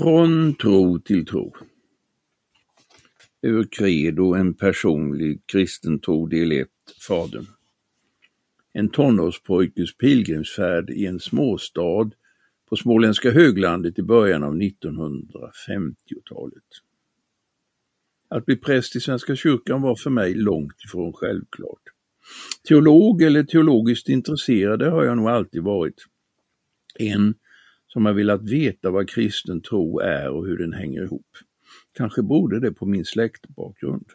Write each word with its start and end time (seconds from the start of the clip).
Från 0.00 0.54
tro 0.54 0.98
till 0.98 1.26
tro. 1.26 1.54
Ur 3.42 3.68
Credo, 3.70 4.34
en 4.34 4.54
personlig 4.54 5.42
kristen 5.46 6.00
tro, 6.00 6.26
del 6.26 6.52
1, 6.52 6.68
Fadern. 7.08 7.46
En 8.72 8.88
tonårspojkes 8.88 9.96
pilgrimsfärd 9.96 10.90
i 10.90 11.06
en 11.06 11.20
småstad 11.20 12.10
på 12.68 12.76
småländska 12.76 13.30
höglandet 13.30 13.98
i 13.98 14.02
början 14.02 14.44
av 14.44 14.56
1950-talet. 14.56 16.64
Att 18.28 18.46
bli 18.46 18.56
präst 18.56 18.96
i 18.96 19.00
Svenska 19.00 19.36
kyrkan 19.36 19.82
var 19.82 19.96
för 19.96 20.10
mig 20.10 20.34
långt 20.34 20.84
ifrån 20.84 21.12
självklart. 21.12 21.82
Teolog 22.68 23.22
eller 23.22 23.44
teologiskt 23.44 24.08
intresserad 24.08 24.82
har 24.82 25.04
jag 25.04 25.16
nog 25.16 25.28
alltid 25.28 25.62
varit. 25.62 26.06
En 26.98 27.34
som 27.92 28.06
har 28.06 28.12
velat 28.12 28.42
veta 28.50 28.90
vad 28.90 29.10
kristen 29.10 29.62
tro 29.62 29.98
är 30.00 30.30
och 30.30 30.46
hur 30.46 30.58
den 30.58 30.72
hänger 30.72 31.02
ihop. 31.02 31.26
Kanske 31.92 32.22
berodde 32.22 32.60
det 32.60 32.72
på 32.72 32.86
min 32.86 33.04
släktbakgrund. 33.04 34.06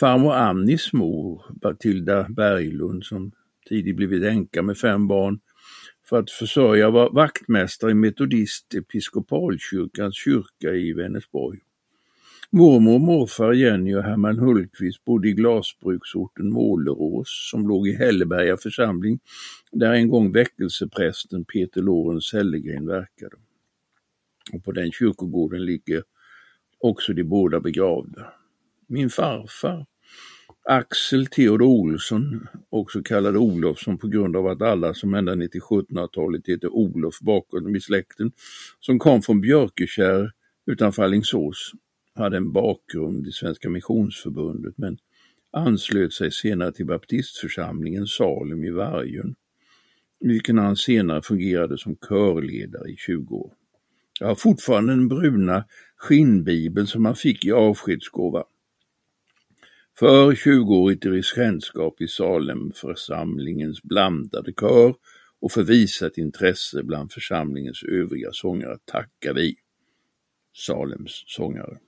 Farmor 0.00 0.34
Annis 0.34 0.92
mor, 0.92 1.42
Matilda 1.62 2.26
Berglund, 2.28 3.04
som 3.04 3.32
tidigt 3.68 3.96
blivit 3.96 4.24
änka 4.24 4.62
med 4.62 4.78
fem 4.78 5.08
barn, 5.08 5.40
för 6.08 6.18
att 6.18 6.30
försörja 6.30 6.90
var 6.90 7.10
vaktmästare 7.10 7.90
i 7.90 7.94
Metodist 7.94 8.74
episkopalkyrkans 8.74 10.16
kyrka 10.16 10.74
i 10.74 10.92
Vänersborg. 10.92 11.60
Mormor 12.50 12.94
och 12.94 13.00
morfar 13.00 13.52
Jenny 13.52 13.94
och 13.94 14.02
Herman 14.02 14.38
Hultqvist 14.38 15.04
bodde 15.04 15.28
i 15.28 15.32
glasbruksorten 15.32 16.52
Målerås 16.52 17.48
som 17.50 17.68
låg 17.68 17.88
i 17.88 17.92
Hälleberga 17.92 18.56
församling 18.56 19.20
där 19.72 19.92
en 19.92 20.08
gång 20.08 20.32
väckelseprästen 20.32 21.44
Peter 21.44 21.82
Lorentz 21.82 22.32
Hellegren 22.32 22.86
verkade. 22.86 23.36
Och 24.52 24.64
på 24.64 24.72
den 24.72 24.92
kyrkogården 24.92 25.64
ligger 25.64 26.02
också 26.78 27.12
de 27.12 27.24
båda 27.24 27.60
begravda. 27.60 28.32
Min 28.86 29.10
farfar 29.10 29.86
Axel 30.64 31.26
Theodor 31.26 31.62
Olsson, 31.62 32.46
också 32.70 33.02
kallad 33.02 33.36
Olofsson 33.36 33.98
på 33.98 34.08
grund 34.08 34.36
av 34.36 34.46
att 34.46 34.62
alla 34.62 34.94
som 34.94 35.14
ända 35.14 35.34
ner 35.34 35.48
till 35.48 35.60
1700-talet 35.60 36.48
heter 36.48 36.68
Olof 36.68 37.20
bakom 37.20 37.76
i 37.76 37.80
släkten, 37.80 38.32
som 38.80 38.98
kom 38.98 39.22
från 39.22 39.40
Björkekärr 39.40 40.32
utanför 40.66 41.02
Alingsås, 41.02 41.72
hade 42.18 42.36
en 42.36 42.52
bakgrund 42.52 43.26
i 43.26 43.32
Svenska 43.32 43.70
Missionsförbundet 43.70 44.78
men 44.78 44.98
anslöt 45.50 46.12
sig 46.12 46.30
senare 46.32 46.72
till 46.72 46.86
baptistförsamlingen 46.86 48.06
Salem 48.06 48.64
i 48.64 48.70
Vargön, 48.70 49.34
vilken 50.20 50.58
han 50.58 50.76
senare 50.76 51.22
fungerade 51.22 51.78
som 51.78 51.96
körledare 51.96 52.90
i 52.90 52.96
20 52.96 53.36
år. 53.36 53.52
Jag 54.20 54.26
har 54.26 54.34
fortfarande 54.34 54.92
den 54.92 55.08
bruna 55.08 55.64
skinnbibeln 55.96 56.86
som 56.86 57.04
han 57.04 57.16
fick 57.16 57.44
i 57.44 57.52
avskedsgåva. 57.52 58.44
För 59.98 60.32
20-årigt 60.32 61.00
dirigentskap 61.00 62.00
i 62.00 62.08
Salemförsamlingens 62.08 63.82
blandade 63.82 64.52
kör 64.60 64.94
och 65.40 65.52
för 65.52 65.62
visat 65.62 66.18
intresse 66.18 66.82
bland 66.82 67.12
församlingens 67.12 67.82
övriga 67.82 68.28
sångare 68.32 68.78
tackar 68.84 69.34
vi 69.34 69.56
Salems 70.54 71.24
sångare. 71.26 71.78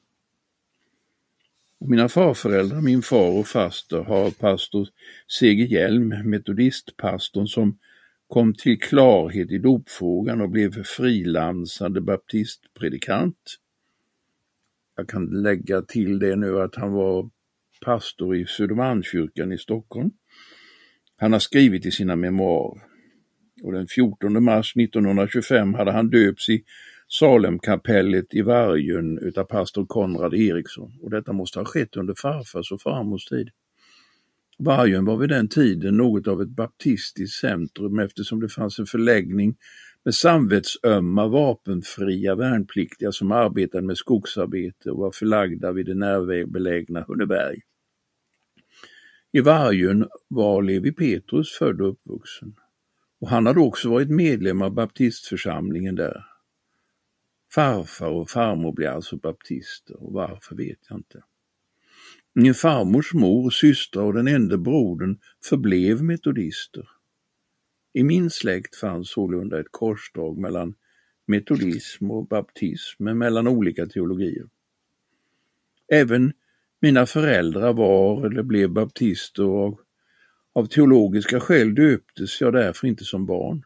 Mina 1.87 2.09
farföräldrar, 2.09 2.81
min 2.81 3.03
far 3.03 3.39
och 3.39 3.47
faster, 3.47 4.03
har 4.03 4.31
pastor 4.31 4.89
Seger 5.29 5.67
Hjelm, 5.67 6.09
metodistpastorn 6.09 7.47
som 7.47 7.79
kom 8.29 8.55
till 8.55 8.81
klarhet 8.81 9.51
i 9.51 9.59
dopfrågan 9.59 10.41
och 10.41 10.51
blev 10.51 10.83
frilansande 10.83 12.01
baptistpredikant. 12.01 13.37
Jag 14.97 15.09
kan 15.09 15.43
lägga 15.43 15.83
till 15.83 16.19
det 16.19 16.37
nu 16.37 16.61
att 16.61 16.75
han 16.75 16.93
var 16.93 17.31
pastor 17.85 18.37
i 18.37 18.47
Södermalmskyrkan 18.47 19.53
i 19.53 19.59
Stockholm. 19.59 20.11
Han 21.17 21.33
har 21.33 21.41
skrivit 21.41 21.87
i 21.87 21.91
sina 21.91 22.17
memoarer. 22.17 22.83
Och 23.63 23.73
den 23.73 23.87
14 23.87 24.45
mars 24.45 24.77
1925 24.77 25.75
hade 25.75 25.93
han 25.93 26.11
döpts 26.11 26.49
i 26.49 26.65
Salemkapellet 27.13 28.35
i 28.35 28.43
Vargön 28.43 29.19
utav 29.19 29.45
pastor 29.45 29.87
Konrad 29.87 30.35
Eriksson 30.35 30.93
och 31.03 31.11
detta 31.11 31.33
måste 31.33 31.59
ha 31.59 31.65
skett 31.65 31.97
under 31.97 32.15
farfars 32.15 32.73
och 32.73 32.81
farmors 32.81 33.25
tid. 33.25 33.51
Vargön 34.59 35.05
var 35.05 35.17
vid 35.17 35.29
den 35.29 35.49
tiden 35.49 35.97
något 35.97 36.29
av 36.29 36.43
ett 36.43 36.49
baptistiskt 36.49 37.41
centrum 37.41 37.99
eftersom 37.99 38.41
det 38.41 38.49
fanns 38.49 38.79
en 38.79 38.87
förläggning 38.87 39.57
med 40.05 40.15
samvetsömma 40.15 41.29
vapenfria 41.29 42.35
värnpliktiga 42.35 43.13
som 43.13 43.33
arbetade 43.33 43.87
med 43.87 43.97
skogsarbete 43.97 44.91
och 44.91 44.99
var 44.99 45.11
förlagda 45.11 45.73
vid 45.73 45.87
det 45.87 45.95
närbelägna 45.95 47.05
Hunneberg. 47.09 47.61
I 49.33 49.41
Vargön 49.41 50.09
var 50.29 50.63
Levi 50.63 50.93
Petrus 50.93 51.51
född 51.59 51.81
och 51.81 51.89
uppvuxen 51.89 52.55
och 53.21 53.29
han 53.29 53.47
hade 53.47 53.61
också 53.61 53.91
varit 53.91 54.11
medlem 54.11 54.63
av 54.63 54.75
baptistförsamlingen 54.75 55.95
där. 55.95 56.30
Farfar 57.55 58.11
och 58.11 58.31
farmor 58.31 58.73
blev 58.73 58.95
alltså 58.95 59.17
baptister 59.17 60.03
och 60.03 60.13
varför 60.13 60.57
vet 60.57 60.79
jag 60.89 60.99
inte. 60.99 61.23
Min 62.33 62.55
farmors 62.55 63.15
mor, 63.15 63.51
systrar 63.51 64.03
och 64.03 64.15
den 64.15 64.29
enda 64.29 64.59
brodern 64.59 65.19
förblev 65.45 66.03
metodister. 66.03 66.89
I 67.93 68.03
min 68.03 68.31
släkt 68.31 68.77
fanns 68.77 69.11
sålunda 69.11 69.61
ett 69.61 69.67
korsdrag 69.71 70.39
mellan 70.39 70.75
metodism 71.27 72.11
och 72.11 72.29
baptism, 72.29 73.05
men 73.05 73.19
mellan 73.19 73.49
olika 73.49 73.87
teologier. 73.87 74.49
Även 75.93 76.33
mina 76.81 77.07
föräldrar 77.07 77.73
var 77.73 78.27
eller 78.27 78.43
blev 78.43 78.71
baptister 78.71 79.45
och 79.45 79.81
av 80.53 80.67
teologiska 80.67 81.41
skäl 81.41 81.75
döptes 81.75 82.41
jag 82.41 82.53
därför 82.53 82.87
inte 82.87 83.05
som 83.05 83.27
barn. 83.27 83.65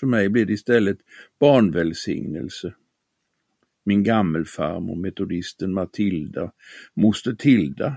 För 0.00 0.06
mig 0.06 0.28
blev 0.28 0.46
det 0.46 0.52
istället 0.52 0.98
barnvälsignelse 1.40 2.74
min 3.84 4.02
gammelfarmor, 4.02 4.96
metodisten 4.96 5.72
Matilda, 5.72 6.52
moster 6.94 7.32
Tilda. 7.32 7.96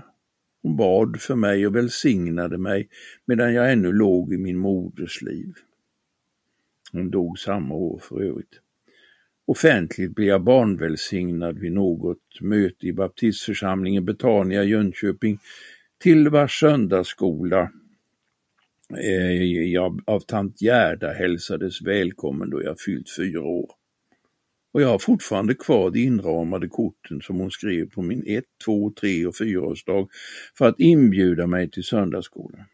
Hon 0.62 0.76
bad 0.76 1.20
för 1.20 1.34
mig 1.34 1.66
och 1.66 1.76
välsignade 1.76 2.58
mig 2.58 2.88
medan 3.24 3.54
jag 3.54 3.72
ännu 3.72 3.92
låg 3.92 4.32
i 4.32 4.38
min 4.38 4.58
moders 4.58 5.22
liv. 5.22 5.54
Hon 6.92 7.10
dog 7.10 7.38
samma 7.38 7.74
år 7.74 7.98
för 7.98 8.22
övrigt. 8.22 8.60
Offentligt 9.46 10.14
blev 10.14 10.28
jag 10.28 10.44
barnvälsignad 10.44 11.58
vid 11.58 11.72
något 11.72 12.40
möte 12.40 12.86
i 12.86 12.92
baptistförsamlingen 12.92 14.04
Betania 14.04 14.64
i 14.64 14.68
Jönköping 14.68 15.38
till 15.98 16.28
vars 16.28 16.60
söndagsskola 16.60 17.70
eh, 18.98 19.42
jag 19.72 20.00
av 20.06 20.20
tant 20.20 20.62
Gerda 20.62 21.12
hälsades 21.12 21.82
välkommen 21.82 22.50
då 22.50 22.62
jag 22.62 22.80
fyllt 22.80 23.16
fyra 23.16 23.42
år. 23.42 23.70
Och 24.76 24.82
jag 24.82 24.88
har 24.88 24.98
fortfarande 24.98 25.54
kvar 25.54 25.90
de 25.90 26.04
inramade 26.04 26.68
korten 26.68 27.20
som 27.20 27.36
hon 27.36 27.50
skrev 27.50 27.90
på 27.90 28.02
min 28.02 28.22
1, 28.26 28.44
2, 28.64 28.92
3 29.00 29.26
och 29.26 29.34
4-årsdag 29.34 30.08
för 30.58 30.68
att 30.68 30.80
inbjuda 30.80 31.46
mig 31.46 31.70
till 31.70 31.84
söndagsskolan. 31.84 32.64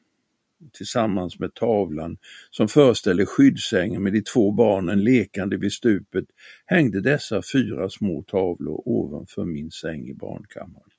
Tillsammans 0.72 1.38
med 1.38 1.54
tavlan 1.54 2.18
som 2.50 2.68
föreställer 2.68 3.24
skyddsängen 3.24 4.02
med 4.02 4.12
de 4.12 4.22
två 4.22 4.50
barnen 4.50 5.04
lekande 5.04 5.56
vid 5.56 5.72
stupet 5.72 6.24
hängde 6.66 7.00
dessa 7.00 7.42
fyra 7.52 7.90
små 7.90 8.22
tavlor 8.22 8.82
ovanför 8.84 9.44
min 9.44 9.70
säng 9.70 10.08
i 10.08 10.14
barnkammaren. 10.14 10.90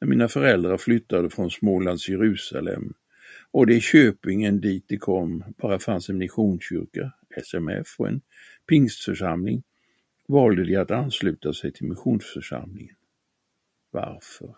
När 0.00 0.08
mina 0.08 0.28
föräldrar 0.28 0.76
flyttade 0.76 1.30
från 1.30 1.50
Smålands 1.50 2.08
Jerusalem 2.08 2.92
och 3.50 3.66
det 3.66 3.74
i 3.74 3.80
Köpingen 3.80 4.60
dit 4.60 4.84
de 4.88 4.98
kom 4.98 5.44
bara 5.58 5.78
fanns 5.78 6.08
en 6.08 6.18
missionskyrka, 6.18 7.12
SMF 7.36 7.94
och 7.98 8.08
en 8.08 8.20
pingstförsamling 8.68 9.62
valde 10.30 10.64
de 10.64 10.76
att 10.76 10.90
ansluta 10.90 11.52
sig 11.52 11.72
till 11.72 11.88
missionsförsamlingen. 11.88 12.96
Varför? 13.90 14.56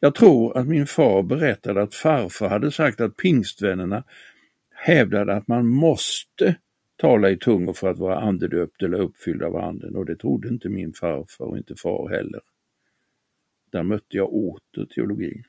Jag 0.00 0.14
tror 0.14 0.58
att 0.58 0.66
min 0.66 0.86
far 0.86 1.22
berättade 1.22 1.82
att 1.82 1.94
farfar 1.94 2.48
hade 2.48 2.70
sagt 2.70 3.00
att 3.00 3.16
pingstvännerna 3.16 4.04
hävdade 4.70 5.34
att 5.34 5.48
man 5.48 5.68
måste 5.68 6.56
tala 6.96 7.30
i 7.30 7.36
tungor 7.36 7.72
för 7.72 7.90
att 7.90 7.98
vara 7.98 8.20
andedöpt 8.20 8.82
eller 8.82 8.98
uppfylld 8.98 9.42
av 9.42 9.56
anden 9.56 9.96
och 9.96 10.06
det 10.06 10.16
trodde 10.16 10.48
inte 10.48 10.68
min 10.68 10.92
farfar 10.92 11.44
och 11.44 11.58
inte 11.58 11.74
far 11.76 12.08
heller. 12.08 12.40
Där 13.72 13.82
mötte 13.82 14.16
jag 14.16 14.34
åter 14.34 14.86
teologin. 14.94 15.44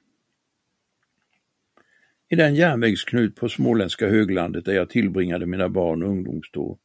I 2.29 2.35
den 2.35 2.55
järnvägsknut 2.55 3.35
på 3.35 3.49
småländska 3.49 4.07
höglandet 4.09 4.65
där 4.65 4.73
jag 4.73 4.89
tillbringade 4.89 5.45
mina 5.45 5.69
barn 5.69 6.03
och 6.03 6.09
ungdomsår 6.09 6.77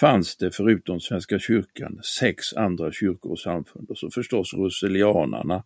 fanns 0.00 0.36
det 0.36 0.50
förutom 0.50 1.00
Svenska 1.00 1.38
kyrkan 1.38 2.00
sex 2.02 2.52
andra 2.52 2.92
kyrkor 2.92 3.32
och 3.32 3.38
samfund 3.38 3.90
och 3.90 3.98
så 3.98 4.10
förstås 4.10 4.54
Russelianarna 4.54 5.64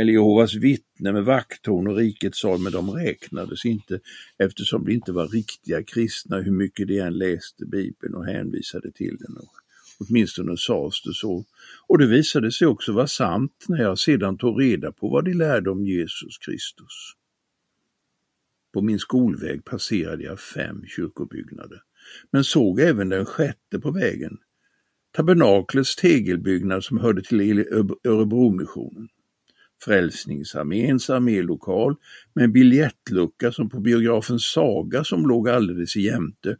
eller 0.00 0.12
Jehovas 0.12 0.54
vittnen 0.54 1.14
med 1.14 1.24
vakttorn 1.24 1.86
och 1.86 1.96
rikets 1.96 2.40
sal, 2.40 2.60
men 2.60 2.72
de 2.72 2.90
räknades 2.90 3.64
inte 3.64 4.00
eftersom 4.38 4.84
de 4.84 4.92
inte 4.92 5.12
var 5.12 5.28
riktiga 5.28 5.82
kristna 5.82 6.36
hur 6.36 6.52
mycket 6.52 6.88
de 6.88 7.00
än 7.00 7.18
läste 7.18 7.66
Bibeln 7.66 8.14
och 8.14 8.26
hänvisade 8.26 8.92
till 8.92 9.16
den 9.16 9.36
och 9.36 9.60
Åtminstone 10.08 10.56
sades 10.56 11.02
det 11.02 11.14
så. 11.14 11.44
Och 11.86 11.98
det 11.98 12.06
visade 12.06 12.52
sig 12.52 12.66
också 12.66 12.92
vara 12.92 13.06
sant 13.06 13.64
när 13.68 13.82
jag 13.82 13.98
sedan 13.98 14.38
tog 14.38 14.62
reda 14.62 14.92
på 14.92 15.08
vad 15.08 15.24
de 15.24 15.34
lärde 15.34 15.70
om 15.70 15.86
Jesus 15.86 16.38
Kristus. 16.38 17.14
På 18.72 18.82
min 18.82 18.98
skolväg 18.98 19.64
passerade 19.64 20.24
jag 20.24 20.40
fem 20.40 20.82
kyrkobyggnader, 20.86 21.82
men 22.30 22.44
såg 22.44 22.80
även 22.80 23.08
den 23.08 23.26
sjätte 23.26 23.80
på 23.80 23.90
vägen, 23.90 24.38
tabernaklets 25.16 25.96
tegelbyggnad 25.96 26.84
som 26.84 26.98
hörde 26.98 27.22
till 27.22 27.40
Örebromissionen. 28.04 29.08
Frälsningsarméns 29.84 31.10
armélokal 31.10 31.96
med 32.34 32.44
en 32.44 32.52
biljettlucka 32.52 33.52
som 33.52 33.68
på 33.68 33.80
biografen 33.80 34.38
Saga 34.38 35.04
som 35.04 35.28
låg 35.28 35.48
alldeles 35.48 35.96
jämte 35.96 36.56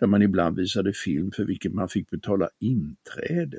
där 0.00 0.06
man 0.06 0.22
ibland 0.22 0.56
visade 0.56 0.92
film 0.92 1.30
för 1.30 1.44
vilket 1.44 1.74
man 1.74 1.88
fick 1.88 2.10
betala 2.10 2.48
inträde. 2.58 3.58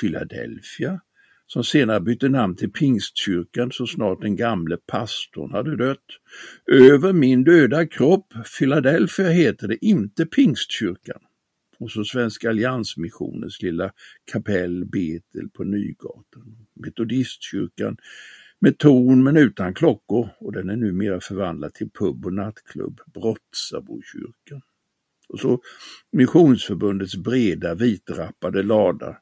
Philadelphia, 0.00 1.00
som 1.46 1.64
senare 1.64 2.00
bytte 2.00 2.28
namn 2.28 2.56
till 2.56 2.72
Pingstkyrkan 2.72 3.70
så 3.72 3.86
snart 3.86 4.20
den 4.20 4.36
gamle 4.36 4.76
pastorn 4.76 5.52
hade 5.52 5.76
dött. 5.76 6.06
Över 6.72 7.12
min 7.12 7.44
döda 7.44 7.86
kropp, 7.86 8.34
Philadelphia 8.58 9.28
heter 9.28 9.68
det, 9.68 9.84
inte 9.84 10.26
Pingstkyrkan. 10.26 11.20
Och 11.78 11.90
så 11.90 12.04
Svenska 12.04 12.48
Alliansmissionens 12.48 13.62
lilla 13.62 13.92
kapell 14.32 14.84
Betel 14.84 15.48
på 15.52 15.64
Nygatan. 15.64 16.66
Metodistkyrkan 16.74 17.96
med 18.58 18.78
torn 18.78 19.24
men 19.24 19.36
utan 19.36 19.74
klockor 19.74 20.28
och 20.38 20.52
den 20.52 20.70
är 20.70 20.76
numera 20.76 21.20
förvandlad 21.20 21.74
till 21.74 21.90
pub 21.90 22.26
och 22.26 22.32
nattklubb, 22.32 23.00
Brottsabokyrkan. 23.14 24.62
Och 25.28 25.40
så 25.40 25.60
Missionsförbundets 26.12 27.16
breda 27.16 27.74
vitrappade 27.74 28.62
lada 28.62 29.16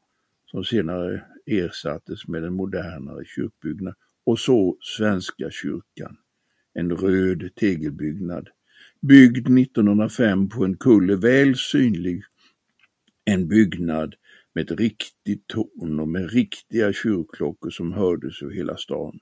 som 0.54 0.64
senare 0.64 1.22
ersattes 1.46 2.28
med 2.28 2.44
en 2.44 2.54
modernare 2.54 3.24
kyrkbyggnad 3.24 3.94
och 4.26 4.38
så 4.38 4.76
Svenska 4.80 5.50
kyrkan, 5.50 6.16
en 6.74 6.96
röd 6.96 7.54
tegelbyggnad, 7.56 8.48
byggd 9.00 9.58
1905 9.58 10.48
på 10.48 10.64
en 10.64 10.76
kulle 10.76 11.16
väl 11.16 11.56
synlig, 11.56 12.22
en 13.24 13.48
byggnad 13.48 14.14
med 14.52 14.70
ett 14.70 14.80
riktigt 14.80 15.46
torn 15.46 16.00
och 16.00 16.08
med 16.08 16.30
riktiga 16.30 16.92
kyrkklockor 16.92 17.70
som 17.70 17.92
hördes 17.92 18.42
över 18.42 18.54
hela 18.54 18.76
stan. 18.76 19.18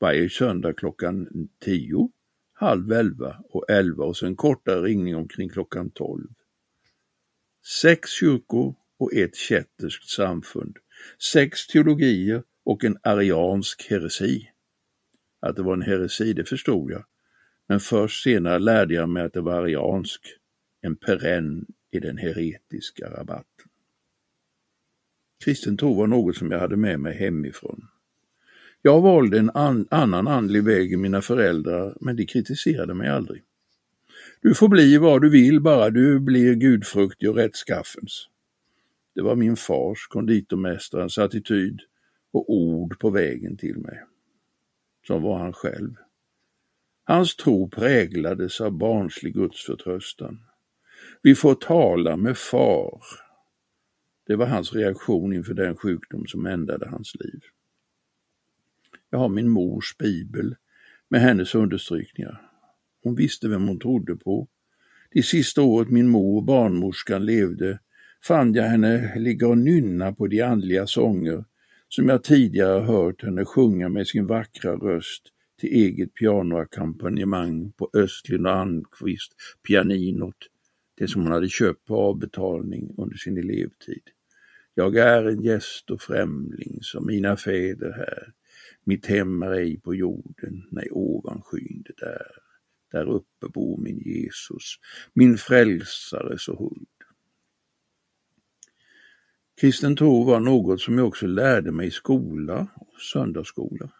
Varje 0.00 0.30
söndag 0.30 0.72
klockan 0.72 1.28
tio 1.64 2.10
halv 2.52 2.92
elva 2.92 3.36
och 3.48 3.70
elva 3.70 4.04
och 4.04 4.16
sen 4.16 4.36
kortare 4.36 4.82
ringning 4.82 5.16
omkring 5.16 5.48
klockan 5.48 5.90
tolv. 5.90 6.28
Sex 7.82 8.10
kyrkor 8.10 8.81
och 8.98 9.14
ett 9.14 9.36
kätterskt 9.36 10.08
samfund, 10.08 10.76
sex 11.32 11.66
teologier 11.66 12.42
och 12.64 12.84
en 12.84 12.96
ariansk 13.02 13.90
heresi. 13.90 14.48
Att 15.40 15.56
det 15.56 15.62
var 15.62 15.72
en 15.72 15.82
heresi, 15.82 16.32
det 16.32 16.44
förstod 16.44 16.90
jag, 16.90 17.04
men 17.68 17.80
först 17.80 18.22
senare 18.22 18.58
lärde 18.58 18.94
jag 18.94 19.08
mig 19.08 19.22
att 19.22 19.32
det 19.32 19.40
var 19.40 19.62
ariansk, 19.62 20.20
en 20.80 20.96
perenn 20.96 21.66
i 21.90 22.00
den 22.00 22.18
heretiska 22.18 23.10
rabatten. 23.10 23.66
Kristen 25.44 25.76
tro 25.76 25.94
var 25.94 26.06
något 26.06 26.36
som 26.36 26.50
jag 26.50 26.58
hade 26.58 26.76
med 26.76 27.00
mig 27.00 27.16
hemifrån. 27.16 27.88
Jag 28.82 29.00
valde 29.00 29.38
en 29.38 29.50
an 29.54 29.86
annan 29.90 30.28
andlig 30.28 30.64
väg 30.64 30.92
än 30.92 31.00
mina 31.00 31.22
föräldrar, 31.22 31.96
men 32.00 32.16
de 32.16 32.26
kritiserade 32.26 32.94
mig 32.94 33.08
aldrig. 33.08 33.42
Du 34.40 34.54
får 34.54 34.68
bli 34.68 34.98
vad 34.98 35.22
du 35.22 35.30
vill, 35.30 35.60
bara 35.60 35.90
du 35.90 36.20
blir 36.20 36.54
gudfruktig 36.54 37.30
och 37.30 37.36
rättskaffens. 37.36 38.28
Det 39.14 39.22
var 39.22 39.36
min 39.36 39.56
fars, 39.56 40.06
konditormästarens, 40.08 41.18
attityd 41.18 41.80
och 42.32 42.52
ord 42.52 42.98
på 42.98 43.10
vägen 43.10 43.56
till 43.56 43.78
mig. 43.78 44.02
Som 45.06 45.22
var 45.22 45.38
han 45.38 45.52
själv. 45.52 45.94
Hans 47.04 47.36
tro 47.36 47.70
präglades 47.70 48.60
av 48.60 48.72
barnslig 48.72 49.34
gudsförtröstan. 49.34 50.40
Vi 51.22 51.34
får 51.34 51.54
tala 51.54 52.16
med 52.16 52.38
far. 52.38 53.02
Det 54.26 54.36
var 54.36 54.46
hans 54.46 54.72
reaktion 54.72 55.32
inför 55.32 55.54
den 55.54 55.76
sjukdom 55.76 56.26
som 56.26 56.46
ändade 56.46 56.88
hans 56.88 57.14
liv. 57.14 57.40
Jag 59.10 59.18
har 59.18 59.28
min 59.28 59.48
mors 59.48 59.96
bibel 59.98 60.56
med 61.08 61.20
hennes 61.20 61.54
understrykningar. 61.54 62.50
Hon 63.02 63.14
visste 63.14 63.48
vem 63.48 63.68
hon 63.68 63.78
trodde 63.78 64.16
på. 64.16 64.48
Det 65.10 65.22
sista 65.22 65.62
året 65.62 65.90
min 65.90 66.08
mor, 66.08 66.42
barnmorskan, 66.42 67.26
levde 67.26 67.78
fann 68.24 68.54
jag 68.54 68.64
henne 68.64 69.18
ligga 69.18 69.48
och 69.48 69.58
nynna 69.58 70.12
på 70.12 70.26
de 70.26 70.42
andliga 70.42 70.86
sånger 70.86 71.44
som 71.88 72.08
jag 72.08 72.24
tidigare 72.24 72.80
hört 72.80 73.22
henne 73.22 73.44
sjunga 73.44 73.88
med 73.88 74.06
sin 74.06 74.26
vackra 74.26 74.76
röst 74.76 75.22
till 75.60 75.72
eget 75.72 76.14
pianoackompanjemang 76.14 77.72
på 77.72 77.90
Östlund 77.94 78.46
och 78.46 78.52
Almqvist 78.52 79.32
pianinot, 79.66 80.36
det 80.98 81.08
som 81.08 81.22
hon 81.22 81.32
hade 81.32 81.48
köpt 81.48 81.84
på 81.84 81.96
avbetalning 81.96 82.94
under 82.96 83.16
sin 83.16 83.38
elevtid. 83.38 84.02
Jag 84.74 84.96
är 84.96 85.24
en 85.24 85.42
gäst 85.42 85.90
och 85.90 86.00
främling 86.00 86.78
som 86.80 87.06
mina 87.06 87.36
fäder 87.36 87.92
här. 87.92 88.32
Mitt 88.84 89.06
hem 89.06 89.42
är 89.42 89.52
ej 89.52 89.80
på 89.80 89.94
jorden, 89.94 90.64
nej 90.70 90.88
ovan 90.90 91.42
skyn 91.42 91.84
det 91.84 92.06
är. 92.06 92.32
Där 92.92 93.10
uppe 93.10 93.48
bor 93.54 93.78
min 93.78 93.98
Jesus, 93.98 94.74
min 95.14 95.36
frälsare 95.38 96.38
så 96.38 96.56
huld. 96.56 96.91
Kristen 99.60 99.96
tro 99.96 100.24
var 100.24 100.40
något 100.40 100.80
som 100.80 100.98
jag 100.98 101.06
också 101.06 101.26
lärde 101.26 101.72
mig 101.72 101.86
i 101.86 101.90
skola 101.90 102.66
och 102.76 103.00
söndagsskola. 103.12 103.90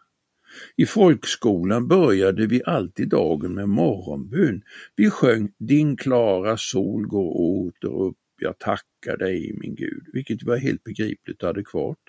I 0.75 0.85
folkskolan 0.85 1.87
började 1.87 2.47
vi 2.47 2.61
alltid 2.65 3.09
dagen 3.09 3.53
med 3.53 3.69
morgonbön. 3.69 4.61
Vi 4.95 5.09
sjöng 5.09 5.51
Din 5.59 5.97
klara 5.97 6.57
sol 6.57 7.07
går 7.07 7.37
åter 7.37 8.01
upp, 8.01 8.17
jag 8.41 8.59
tackar 8.59 9.17
dig 9.17 9.57
min 9.61 9.75
Gud, 9.75 10.07
vilket 10.13 10.43
var 10.43 10.57
helt 10.57 10.83
begripligt 10.83 11.43
och 11.43 11.49
adekvat 11.49 11.99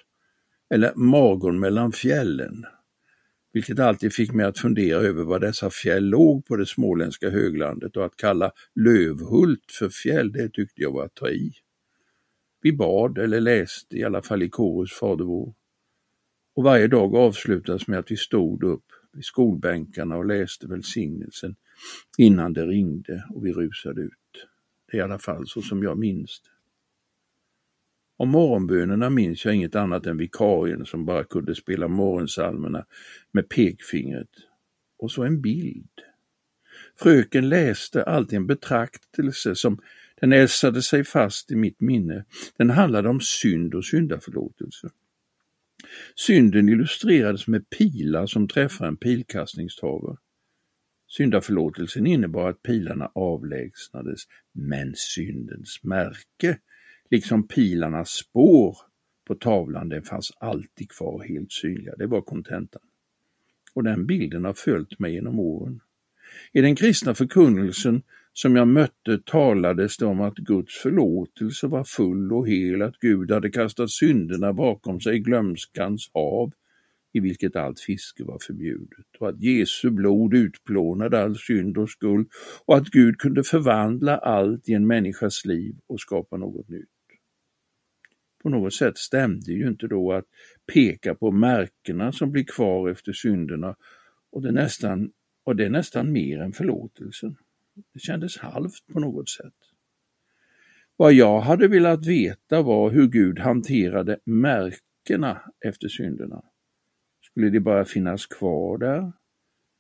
eller 0.71 0.95
Morgon 0.95 1.61
mellan 1.61 1.92
fjällen, 1.92 2.64
vilket 3.52 3.78
alltid 3.78 4.12
fick 4.12 4.33
mig 4.33 4.47
att 4.47 4.59
fundera 4.59 4.99
över 5.00 5.25
var 5.25 5.40
dessa 5.40 5.71
fjäll 5.71 6.04
låg 6.04 6.47
på 6.47 6.57
det 6.57 6.66
småländska 6.66 7.30
höglandet 7.30 7.97
och 7.97 8.04
att 8.04 8.16
kalla 8.16 8.52
Lövhult 8.75 9.73
för 9.78 9.88
fjäll, 9.88 10.33
det 10.33 10.49
tyckte 10.49 10.83
jag 10.83 10.92
var 10.92 11.04
att 11.04 11.14
ta 11.14 11.28
i. 11.28 11.52
Vi 12.64 12.73
bad 12.73 13.18
eller 13.18 13.40
läste, 13.40 13.97
i 13.97 14.04
alla 14.04 14.23
fall 14.23 14.42
i 14.42 14.49
korus 14.49 14.92
Fader 14.92 15.25
vår. 15.25 15.54
Och 16.54 16.64
varje 16.64 16.87
dag 16.87 17.16
avslutades 17.16 17.88
med 17.88 17.99
att 17.99 18.11
vi 18.11 18.16
stod 18.16 18.64
upp 18.64 18.85
vid 19.12 19.25
skolbänkarna 19.25 20.16
och 20.16 20.26
läste 20.26 20.66
välsignelsen 20.66 21.56
innan 22.18 22.52
det 22.52 22.66
ringde 22.66 23.25
och 23.35 23.47
vi 23.47 23.52
rusade 23.52 24.00
ut. 24.02 24.12
Det 24.90 24.97
är 24.97 25.00
i 25.00 25.04
alla 25.04 25.18
fall 25.18 25.47
så 25.47 25.62
som 25.62 25.83
jag 25.83 25.99
minns 25.99 26.40
det. 26.44 26.50
Om 28.16 28.28
morgonbönerna 28.28 29.11
minns 29.11 29.44
jag 29.44 29.54
inget 29.54 29.75
annat 29.75 30.06
än 30.06 30.16
vikarien 30.16 30.87
som 30.87 31.04
bara 31.04 31.25
kunde 31.25 31.54
spela 31.54 31.88
morgonsalmerna 31.88 32.87
med 33.33 33.49
pekfingret. 33.49 34.30
Och 34.99 35.11
så 35.11 35.23
en 35.23 35.40
bild. 35.40 36.00
Fröken 36.97 37.49
läste 37.49 38.02
alltid 38.02 38.37
en 38.37 38.47
betraktelse 38.47 39.54
som 39.54 39.80
den 40.21 40.33
älsade 40.33 40.83
sig 40.83 41.04
fast 41.04 41.50
i 41.50 41.56
mitt 41.56 41.80
minne. 41.80 42.25
Den 42.56 42.71
handlade 42.71 43.09
om 43.09 43.21
synd 43.21 43.75
och 43.75 43.85
syndaförlåtelse. 43.85 44.90
Synden 46.14 46.68
illustrerades 46.68 47.47
med 47.47 47.71
pilar 47.71 48.26
som 48.26 48.49
träffar 48.49 48.87
en 48.87 48.97
pilkastningstavla. 48.97 50.16
Syndaförlåtelsen 51.06 52.06
innebar 52.06 52.50
att 52.50 52.62
pilarna 52.62 53.11
avlägsnades, 53.14 54.21
men 54.52 54.94
syndens 54.97 55.80
märke 55.83 56.59
liksom 57.11 57.49
pilarnas 57.49 58.11
spår 58.11 58.76
på 59.25 59.35
tavlan, 59.35 59.88
den 59.88 60.02
fanns 60.02 60.33
alltid 60.38 60.90
kvar 60.90 61.25
helt 61.28 61.52
synliga. 61.52 61.94
Det 61.97 62.06
var 62.06 62.23
kontentan. 62.23 62.83
Och 63.75 63.85
den 63.85 64.06
bilden 64.06 64.44
har 64.44 64.54
följt 64.54 64.99
mig 64.99 65.12
genom 65.12 65.40
åren. 65.40 65.80
I 66.52 66.61
den 66.61 66.76
kristna 66.76 67.14
förkunnelsen 67.14 68.02
som 68.35 68.57
jag 68.57 68.69
mötte 68.69 69.19
talades 69.19 69.97
det 69.97 70.07
om 70.07 70.21
att 70.21 70.35
Guds 70.35 70.79
förlåtelse 70.79 71.67
var 71.67 71.85
full 71.85 72.33
och 72.33 72.49
hel, 72.49 72.83
att 72.83 72.99
Gud 72.99 73.31
hade 73.31 73.50
kastat 73.50 73.91
synderna 73.91 74.53
bakom 74.53 75.00
sig 75.00 75.17
i 75.17 75.19
glömskans 75.19 76.11
hav, 76.14 76.53
i 77.12 77.21
vilket 77.21 77.57
allt 77.57 77.81
fiske 77.81 78.25
var 78.25 78.38
förbjudet, 78.47 79.07
och 79.19 79.29
att 79.29 79.41
Jesu 79.41 79.91
blod 79.91 80.35
utplånade 80.35 81.23
all 81.23 81.37
synd 81.37 81.79
och 81.79 81.91
skuld, 81.91 82.29
och 82.67 82.76
att 82.76 82.88
Gud 82.88 83.19
kunde 83.19 83.45
förvandla 83.45 84.17
allt 84.19 84.69
i 84.69 84.73
en 84.73 84.87
människas 84.87 85.45
liv 85.45 85.76
och 85.87 86.00
skapa 86.00 86.37
något 86.37 86.69
nytt 86.69 86.88
på 88.45 88.50
något 88.50 88.75
sätt 88.75 88.99
stämde 88.99 89.53
ju 89.53 89.69
inte 89.69 89.87
då 89.87 90.12
att 90.12 90.25
peka 90.73 91.14
på 91.14 91.31
märkena 91.31 92.12
som 92.12 92.33
blir 92.33 92.45
kvar 92.45 92.91
efter 92.91 93.12
synderna 93.12 93.76
och 94.33 94.43
det 94.43 94.53
nästan, 94.53 95.11
och 95.45 95.57
det 95.57 95.64
är 95.64 95.71
nästan 95.71 96.12
mer 96.12 96.41
än 96.41 96.53
förlåtelsen. 96.53 97.37
Det 97.93 97.99
kändes 97.99 98.38
halvt 98.38 98.87
på 98.93 99.00
något 99.00 99.28
sätt. 99.28 99.54
Vad 100.97 101.12
jag 101.12 101.40
hade 101.40 101.69
velat 101.69 102.07
veta 102.07 102.62
var 102.62 102.90
hur 102.90 103.07
Gud 103.07 103.38
hanterade 103.38 104.19
märkena 104.25 105.43
efter 105.64 105.88
synderna. 105.88 106.43
Skulle 107.23 107.50
de 107.50 107.61
bara 107.61 107.85
finnas 107.85 108.26
kvar 108.26 108.78
där? 108.78 109.12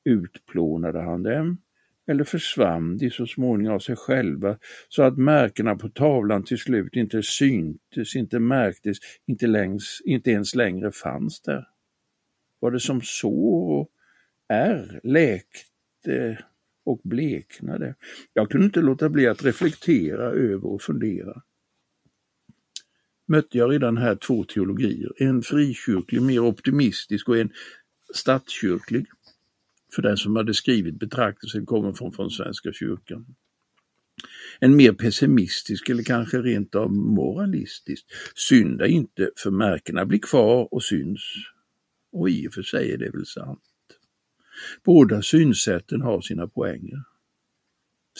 Utplånade 0.04 1.00
han 1.00 1.22
dem? 1.22 1.58
Eller 2.06 2.24
försvann 2.24 2.96
de 2.98 3.10
så 3.10 3.26
småningom 3.26 3.74
av 3.74 3.78
sig 3.78 3.96
själva 3.96 4.58
så 4.88 5.02
att 5.02 5.18
märkena 5.18 5.76
på 5.76 5.88
tavlan 5.88 6.44
till 6.44 6.58
slut 6.58 6.96
inte 6.96 7.22
syntes, 7.22 8.16
inte 8.16 8.38
märktes, 8.38 8.96
inte, 9.26 9.46
längs, 9.46 10.00
inte 10.04 10.30
ens 10.30 10.54
längre 10.54 10.92
fanns 10.92 11.40
där? 11.40 11.68
Var 12.60 12.70
det 12.70 12.80
som 12.80 13.00
sår 13.02 13.80
och 13.80 13.88
ärr 14.48 15.00
läkte 15.02 16.44
och 16.84 17.00
bleknade? 17.04 17.94
Jag 18.32 18.50
kunde 18.50 18.66
inte 18.66 18.80
låta 18.80 19.08
bli 19.08 19.26
att 19.26 19.44
reflektera 19.44 20.24
över 20.24 20.66
och 20.66 20.82
fundera 20.82 21.42
mötte 23.26 23.58
jag 23.58 23.72
redan 23.72 23.96
här 23.96 24.14
två 24.14 24.44
teologier, 24.44 25.12
en 25.16 25.42
frikyrklig, 25.42 26.22
mer 26.22 26.40
optimistisk 26.40 27.28
och 27.28 27.38
en 27.38 27.52
statskyrklig. 28.14 29.06
För 29.94 30.02
den 30.02 30.16
som 30.16 30.36
hade 30.36 30.54
skrivit 30.54 30.98
betraktelsen 30.98 31.66
kommer 31.66 31.92
från, 31.92 32.12
från 32.12 32.30
Svenska 32.30 32.72
kyrkan. 32.72 33.26
En 34.60 34.76
mer 34.76 34.92
pessimistisk 34.92 35.88
eller 35.88 36.02
kanske 36.02 36.38
rent 36.38 36.74
av 36.74 36.92
moralistisk. 36.92 38.06
Synda 38.34 38.86
inte 38.86 39.30
för 39.36 39.50
märkena 39.50 40.06
blir 40.06 40.18
kvar 40.18 40.74
och 40.74 40.82
syns. 40.82 41.20
Och 42.12 42.30
i 42.30 42.48
och 42.48 42.54
för 42.54 42.62
sig 42.62 42.92
är 42.92 42.98
det 42.98 43.10
väl 43.10 43.26
sant. 43.26 43.62
Båda 44.84 45.22
synsätten 45.22 46.02
har 46.02 46.20
sina 46.20 46.48
poänger 46.48 47.04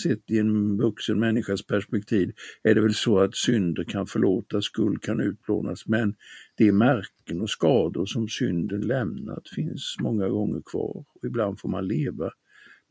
sett 0.03 0.31
i 0.31 0.38
en 0.38 0.76
vuxen 0.76 1.19
människas 1.19 1.67
perspektiv 1.67 2.33
är 2.62 2.75
det 2.75 2.81
väl 2.81 2.95
så 2.95 3.19
att 3.19 3.37
synder 3.37 3.85
kan 3.85 4.07
förlåtas, 4.07 4.64
skuld 4.64 5.03
kan 5.03 5.21
utplånas, 5.21 5.87
men 5.87 6.14
de 6.57 6.73
märken 6.73 7.41
och 7.41 7.50
skador 7.50 8.07
som 8.07 8.29
synden 8.29 8.81
lämnat 8.81 9.49
finns 9.49 9.97
många 10.00 10.29
gånger 10.29 10.62
kvar 10.67 11.05
och 11.14 11.25
ibland 11.25 11.61
får 11.61 11.69
man 11.69 11.88
leva 11.88 12.31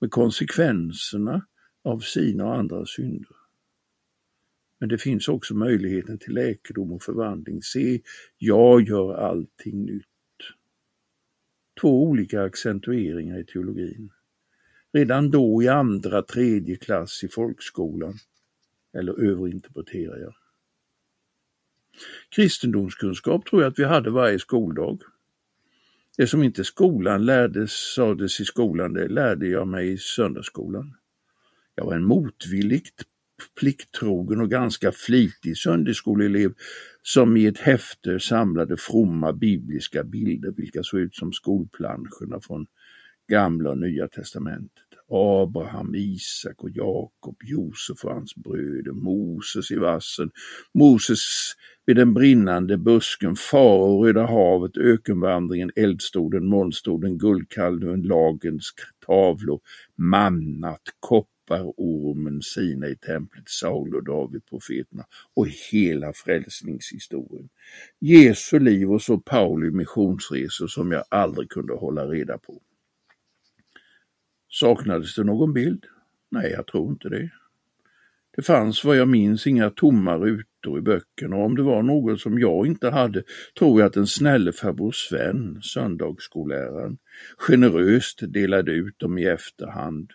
med 0.02 0.12
konsekvenserna 0.12 1.46
av 1.84 2.00
sina 2.00 2.46
och 2.46 2.56
andra 2.56 2.86
synder. 2.86 3.36
Men 4.80 4.90
det 4.90 4.98
finns 4.98 5.28
också 5.28 5.56
möjligheten 5.56 6.18
till 6.20 6.34
läkedom 6.34 6.92
och 6.92 7.04
förvandling. 7.04 7.62
Se, 7.62 8.02
jag 8.38 8.82
gör 8.82 9.14
allting 9.14 9.86
nytt. 9.86 10.06
Två 11.82 12.04
olika 12.04 12.44
accentueringar 12.44 13.40
i 13.40 13.46
teologin 13.46 14.12
redan 14.94 15.32
då 15.32 15.64
i 15.64 15.68
andra, 15.68 16.22
tredje 16.22 16.76
klass 16.76 17.24
i 17.24 17.28
folkskolan. 17.28 18.14
Eller 18.94 19.20
överinterpreterar 19.30 20.18
jag. 20.18 20.36
Kristendomskunskap 22.30 23.46
tror 23.46 23.62
jag 23.62 23.72
att 23.72 23.80
vi 23.80 23.84
hade 23.84 24.10
varje 24.10 24.40
skoldag. 24.40 25.02
Det 26.18 26.28
som 26.28 26.44
inte 26.44 26.64
skolan 26.64 27.26
lärdes, 27.26 27.72
sades 27.72 28.40
i 28.40 28.46
skolan, 28.46 28.94
det 28.94 29.08
lärde 29.08 29.48
jag 29.48 29.68
mig 29.68 29.92
i 29.92 29.98
söndagsskolan. 29.98 30.96
Jag 31.76 31.86
var 31.86 31.94
en 31.94 32.04
motvilligt 32.04 33.04
plikttrogen 33.60 34.42
och 34.42 34.50
ganska 34.50 34.92
flitig 34.92 35.58
söndagsskoleelev 35.58 36.54
som 37.02 37.38
i 37.38 37.46
ett 37.46 37.60
häfte 37.60 38.20
samlade 38.20 38.78
fromma 38.78 39.34
bibliska 39.34 40.04
bilder 40.04 40.54
vilka 40.58 40.84
såg 40.84 41.00
ut 41.00 41.16
som 41.16 41.34
skolplanscherna 41.34 42.40
från 42.42 42.66
Gamla 43.28 43.70
och 43.70 43.78
Nya 43.78 44.08
testamentet. 44.08 44.84
Abraham, 45.10 45.96
Isak 45.96 46.64
och 46.64 46.70
Jakob, 46.70 47.36
Josef 47.44 48.06
och 48.06 48.12
hans 48.12 48.36
bröder, 48.36 48.92
Moses 48.92 49.72
i 49.72 49.76
vassen, 49.76 50.32
Moses 50.74 51.20
vid 51.86 51.96
den 51.96 52.14
brinnande 52.14 52.78
busken, 52.78 53.36
farao, 53.36 54.06
Röda 54.06 54.26
havet, 54.26 54.78
ökenvandringen, 54.78 55.72
eldstoden, 55.76 56.46
molnstoden, 56.46 57.18
guldkalven, 57.18 58.02
lagens 58.02 58.72
tavlor, 59.06 59.60
mannat, 59.98 60.82
kopparormen, 61.48 62.42
Sina 62.42 62.88
i 62.88 62.96
templet, 62.96 63.50
Saul 63.50 63.96
och 63.96 64.04
David, 64.04 64.46
profeterna 64.46 65.06
och 65.34 65.48
hela 65.72 66.14
frälsningshistorien. 66.14 67.50
Jesu 68.00 68.60
liv 68.60 68.92
och 68.92 69.02
så 69.02 69.18
Pauli 69.18 69.72
missionsresor 69.72 70.68
som 70.68 70.92
jag 70.92 71.04
aldrig 71.10 71.50
kunde 71.50 71.74
hålla 71.74 72.06
reda 72.06 72.38
på. 72.38 72.62
Saknades 74.50 75.16
det 75.16 75.24
någon 75.24 75.54
bild? 75.54 75.86
Nej, 76.32 76.52
jag 76.52 76.68
tror 76.68 76.92
inte 76.92 77.10
det. 77.10 77.30
Det 78.36 78.42
fanns 78.42 78.84
vad 78.84 78.98
jag 78.98 79.08
minns 79.08 79.48
inga 79.48 79.70
tomma 79.70 80.18
rutor 80.18 80.78
i 80.78 80.82
böckerna 80.82 81.36
och 81.36 81.46
om 81.46 81.56
det 81.56 81.64
var 81.64 81.84
något 81.84 82.22
som 82.22 82.40
jag 82.40 82.68
inte 82.68 82.90
hade 82.90 83.24
tror 83.60 83.80
jag 83.80 83.88
att 83.88 83.94
den 83.94 84.08
snälle 84.08 84.54
farbror 84.54 84.92
Sven, 84.92 85.62
söndagsskolläraren, 85.62 86.98
generöst 87.38 88.20
delade 88.34 88.72
ut 88.72 89.00
dem 89.00 89.18
i 89.18 89.26
efterhand. 89.26 90.12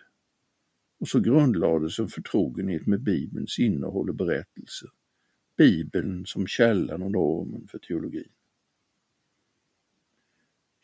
Och 0.99 1.07
så 1.07 1.19
grundlades 1.19 1.99
en 1.99 2.07
förtrogenhet 2.07 2.87
med 2.87 3.01
Bibelns 3.01 3.59
innehåll 3.59 4.09
och 4.09 4.15
berättelser. 4.15 4.89
Bibeln 5.57 6.25
som 6.25 6.47
källan 6.47 7.01
och 7.01 7.11
normen 7.11 7.67
för 7.67 7.79
teologin. 7.79 8.31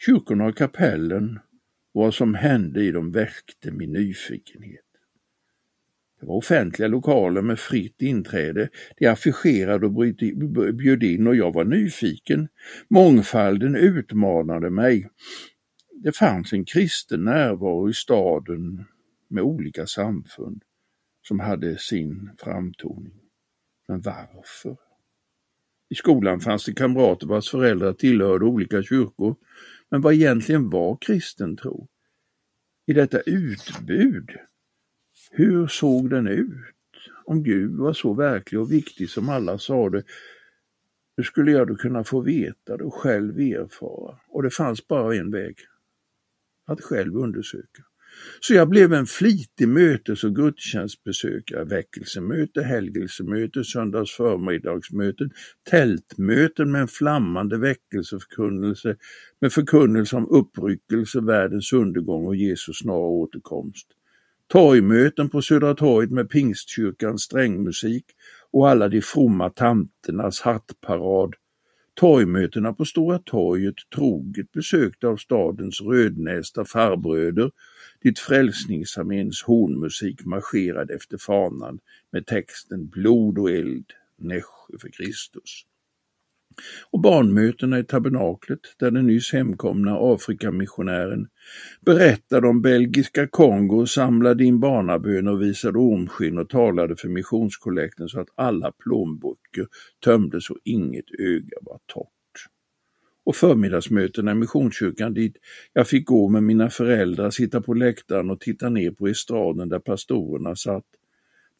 Kyrkorna 0.05 0.45
och 0.45 0.57
kapellen 0.57 1.39
och 1.93 2.01
vad 2.01 2.13
som 2.13 2.34
hände 2.34 2.84
i 2.84 2.91
dem 2.91 3.12
väckte 3.12 3.72
min 3.72 3.91
nyfikenhet. 3.91 4.81
Det 6.19 6.25
var 6.25 6.36
offentliga 6.36 6.88
lokaler 6.88 7.41
med 7.41 7.60
fritt 7.60 8.01
inträde. 8.01 8.69
De 8.98 9.07
affischerade 9.07 9.86
och 9.86 9.93
bjöd 10.75 11.03
in 11.03 11.27
och 11.27 11.36
jag 11.36 11.53
var 11.53 11.65
nyfiken. 11.65 12.48
Mångfalden 12.88 13.75
utmanade 13.75 14.69
mig. 14.69 15.10
Det 16.03 16.15
fanns 16.15 16.53
en 16.53 16.65
kristen 16.65 17.24
närvaro 17.24 17.89
i 17.89 17.93
staden 17.93 18.86
med 19.36 19.44
olika 19.44 19.88
samfund 19.88 20.63
som 21.27 21.39
hade 21.39 21.77
sin 21.77 22.32
framtoning. 22.38 23.22
Men 23.88 24.01
varför? 24.01 24.77
I 25.89 25.96
skolan 25.96 26.39
fanns 26.39 26.65
det 26.65 26.74
kamrater 26.74 27.27
vars 27.27 27.50
föräldrar 27.51 27.94
tillhörde 27.94 28.46
olika 28.46 28.84
kyrkor 28.84 29.36
men 29.89 30.01
vad 30.01 30.13
egentligen 30.13 30.70
var 30.70 30.98
kristen 31.01 31.58
tro? 31.58 31.88
I 32.86 32.94
detta 32.94 33.20
utbud, 33.22 34.30
hur 35.32 35.68
såg 35.68 36.10
den 36.10 36.27
ut? 36.27 36.75
Om 37.25 37.44
Gud 37.44 37.75
var 37.77 37.94
så 37.94 38.13
verklig 38.13 38.62
och 38.62 38.72
viktig 38.72 39.10
som 39.10 39.30
alla 39.30 39.58
sade, 39.58 40.04
hur 41.18 41.24
skulle 41.24 41.51
jag 41.51 41.68
då 41.68 41.75
kunna 41.75 42.04
få 42.04 42.22
veta 42.22 42.77
det 42.77 42.84
och 42.84 42.94
själv 42.94 43.39
erfara? 43.39 44.20
Och 44.27 44.44
det 44.44 44.50
fanns 44.50 44.88
bara 44.88 45.15
en 45.15 45.32
väg, 45.32 45.58
att 46.65 46.82
själv 46.82 47.15
undersöka. 47.15 47.84
Så 48.39 48.53
jag 48.53 48.69
blev 48.69 48.93
en 48.93 49.05
flitig 49.05 49.67
mötes 49.67 50.24
och 50.24 50.36
gudstjänstbesökare, 50.36 51.63
väckelsemöte, 51.63 52.63
helgelsemöte, 52.63 53.63
söndags 53.63 54.12
förmiddagsmöten, 54.12 55.31
tältmöten 55.69 56.72
med 56.72 56.81
en 56.81 56.88
flammande 56.88 57.57
väckelseförkunnelse, 57.57 58.95
med 59.41 59.53
förkunnelse 59.53 60.15
om 60.15 60.27
uppryckelse, 60.29 61.22
världens 61.22 61.74
undergång 61.74 62.25
och 62.25 62.36
Jesus 62.36 62.77
snara 62.77 63.07
återkomst. 63.07 63.88
Torgmöten 64.48 65.29
på 65.29 65.41
Södra 65.41 65.74
torget 65.74 66.12
med 66.12 66.29
Pingstkyrkans 66.29 67.22
strängmusik 67.22 68.05
och 68.51 68.69
alla 68.69 68.88
de 68.88 69.01
fromma 69.01 69.50
tanternas 69.50 70.41
hattparad 70.41 71.34
torgmötena 71.95 72.74
på 72.74 72.86
Stora 72.86 73.19
torget 73.19 73.75
troget 73.95 74.51
besökta 74.51 75.07
av 75.07 75.17
stadens 75.17 75.81
rödnästa 75.81 76.65
farbröder 76.65 77.51
dit 78.05 78.19
Frälsningsarméns 78.19 79.43
hornmusik 79.43 80.25
marscherade 80.25 80.93
efter 80.95 81.17
fanan 81.17 81.79
med 82.12 82.25
texten 82.25 82.88
Blod 82.88 83.38
och 83.38 83.51
eld, 83.51 83.85
Nässjö 84.17 84.77
för 84.81 84.89
Kristus. 84.89 85.65
Och 86.91 87.01
barnmötena 87.01 87.79
i 87.79 87.83
tabernaklet 87.83 88.59
där 88.79 88.91
den 88.91 89.07
nyss 89.07 89.33
hemkomna 89.33 89.97
Afrikamissionären 90.00 91.27
berättade 91.85 92.47
om 92.47 92.62
belgiska 92.62 93.27
Kongo, 93.27 93.85
samlade 93.88 94.43
in 94.43 94.59
barnabön 94.59 95.27
och 95.27 95.41
visade 95.41 95.77
ormskinn 95.77 96.38
och 96.38 96.50
talade 96.50 96.95
för 96.95 97.07
missionskollekten 97.07 98.09
så 98.09 98.19
att 98.19 98.29
alla 98.35 98.71
plånböcker 98.71 99.67
tömdes 100.03 100.50
och 100.50 100.57
inget 100.63 101.12
öga 101.19 101.57
var 101.62 101.79
torrt 101.93 102.14
och 103.25 103.36
förmiddagsmötena 103.36 104.32
i 104.32 104.36
Missionskyrkan 104.36 105.13
dit 105.13 105.38
jag 105.74 105.88
fick 105.88 106.05
gå 106.05 106.29
med 106.29 106.44
mina 106.44 106.70
föräldrar, 106.70 107.29
sitta 107.29 107.62
på 107.62 107.74
läktaren 107.74 108.29
och 108.29 108.39
titta 108.39 108.70
ner 108.70 108.91
på 108.91 109.08
estraden 109.08 109.70
där 109.70 109.79
pastorerna 109.79 110.55
satt, 110.55 110.86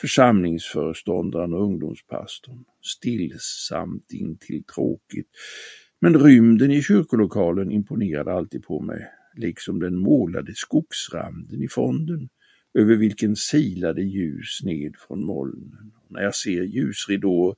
församlingsföreståndaren 0.02 1.54
och 1.54 1.64
ungdomspastorn. 1.64 2.64
Stillsamt 2.82 4.12
intill 4.12 4.64
tråkigt. 4.64 5.30
Men 6.02 6.20
rymden 6.20 6.72
i 6.72 6.82
kyrkolokalen 6.82 7.72
imponerade 7.72 8.34
alltid 8.34 8.64
på 8.64 8.82
mig, 8.82 9.08
liksom 9.36 9.80
den 9.80 9.98
målade 9.98 10.56
skogsranden 10.56 11.64
i 11.64 11.68
fonden 11.68 12.30
över 12.80 12.96
vilken 12.96 13.36
silade 13.36 14.02
ljus 14.02 14.60
ned 14.64 14.96
från 15.08 15.26
molnen. 15.26 15.92
När 16.10 16.22
jag 16.22 16.36
ser 16.36 16.64
ljusridåer 16.64 17.56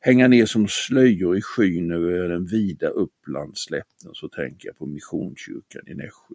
hänga 0.00 0.28
ner 0.28 0.46
som 0.46 0.68
slöjor 0.68 1.36
i 1.36 1.42
skyn 1.42 1.90
över 1.90 2.28
den 2.28 2.46
vida 2.46 2.88
Upplandsslätten 2.88 4.10
så 4.14 4.28
tänker 4.28 4.68
jag 4.68 4.78
på 4.78 4.86
Missionskyrkan 4.86 5.88
i 5.88 5.94
Nässjö 5.94 6.34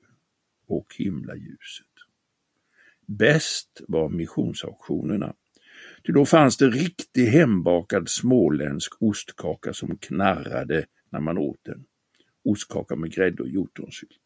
och 0.68 0.96
himlaljuset. 0.98 1.86
Bäst 3.06 3.82
var 3.88 4.10
missionsauktionerna. 4.10 5.34
Ty 6.06 6.14
då 6.14 6.26
fanns 6.26 6.58
det 6.58 6.70
riktig 6.70 7.26
hembakad 7.26 8.10
småländsk 8.10 9.02
ostkaka 9.02 9.74
som 9.74 9.98
knarrade 9.98 10.86
när 11.10 11.20
man 11.20 11.38
åt 11.38 11.60
den. 11.64 11.86
Ostkaka 12.46 12.96
med 12.96 13.14
grädde 13.14 13.44
och 13.44 13.50
hjortronsylt. 13.50 14.22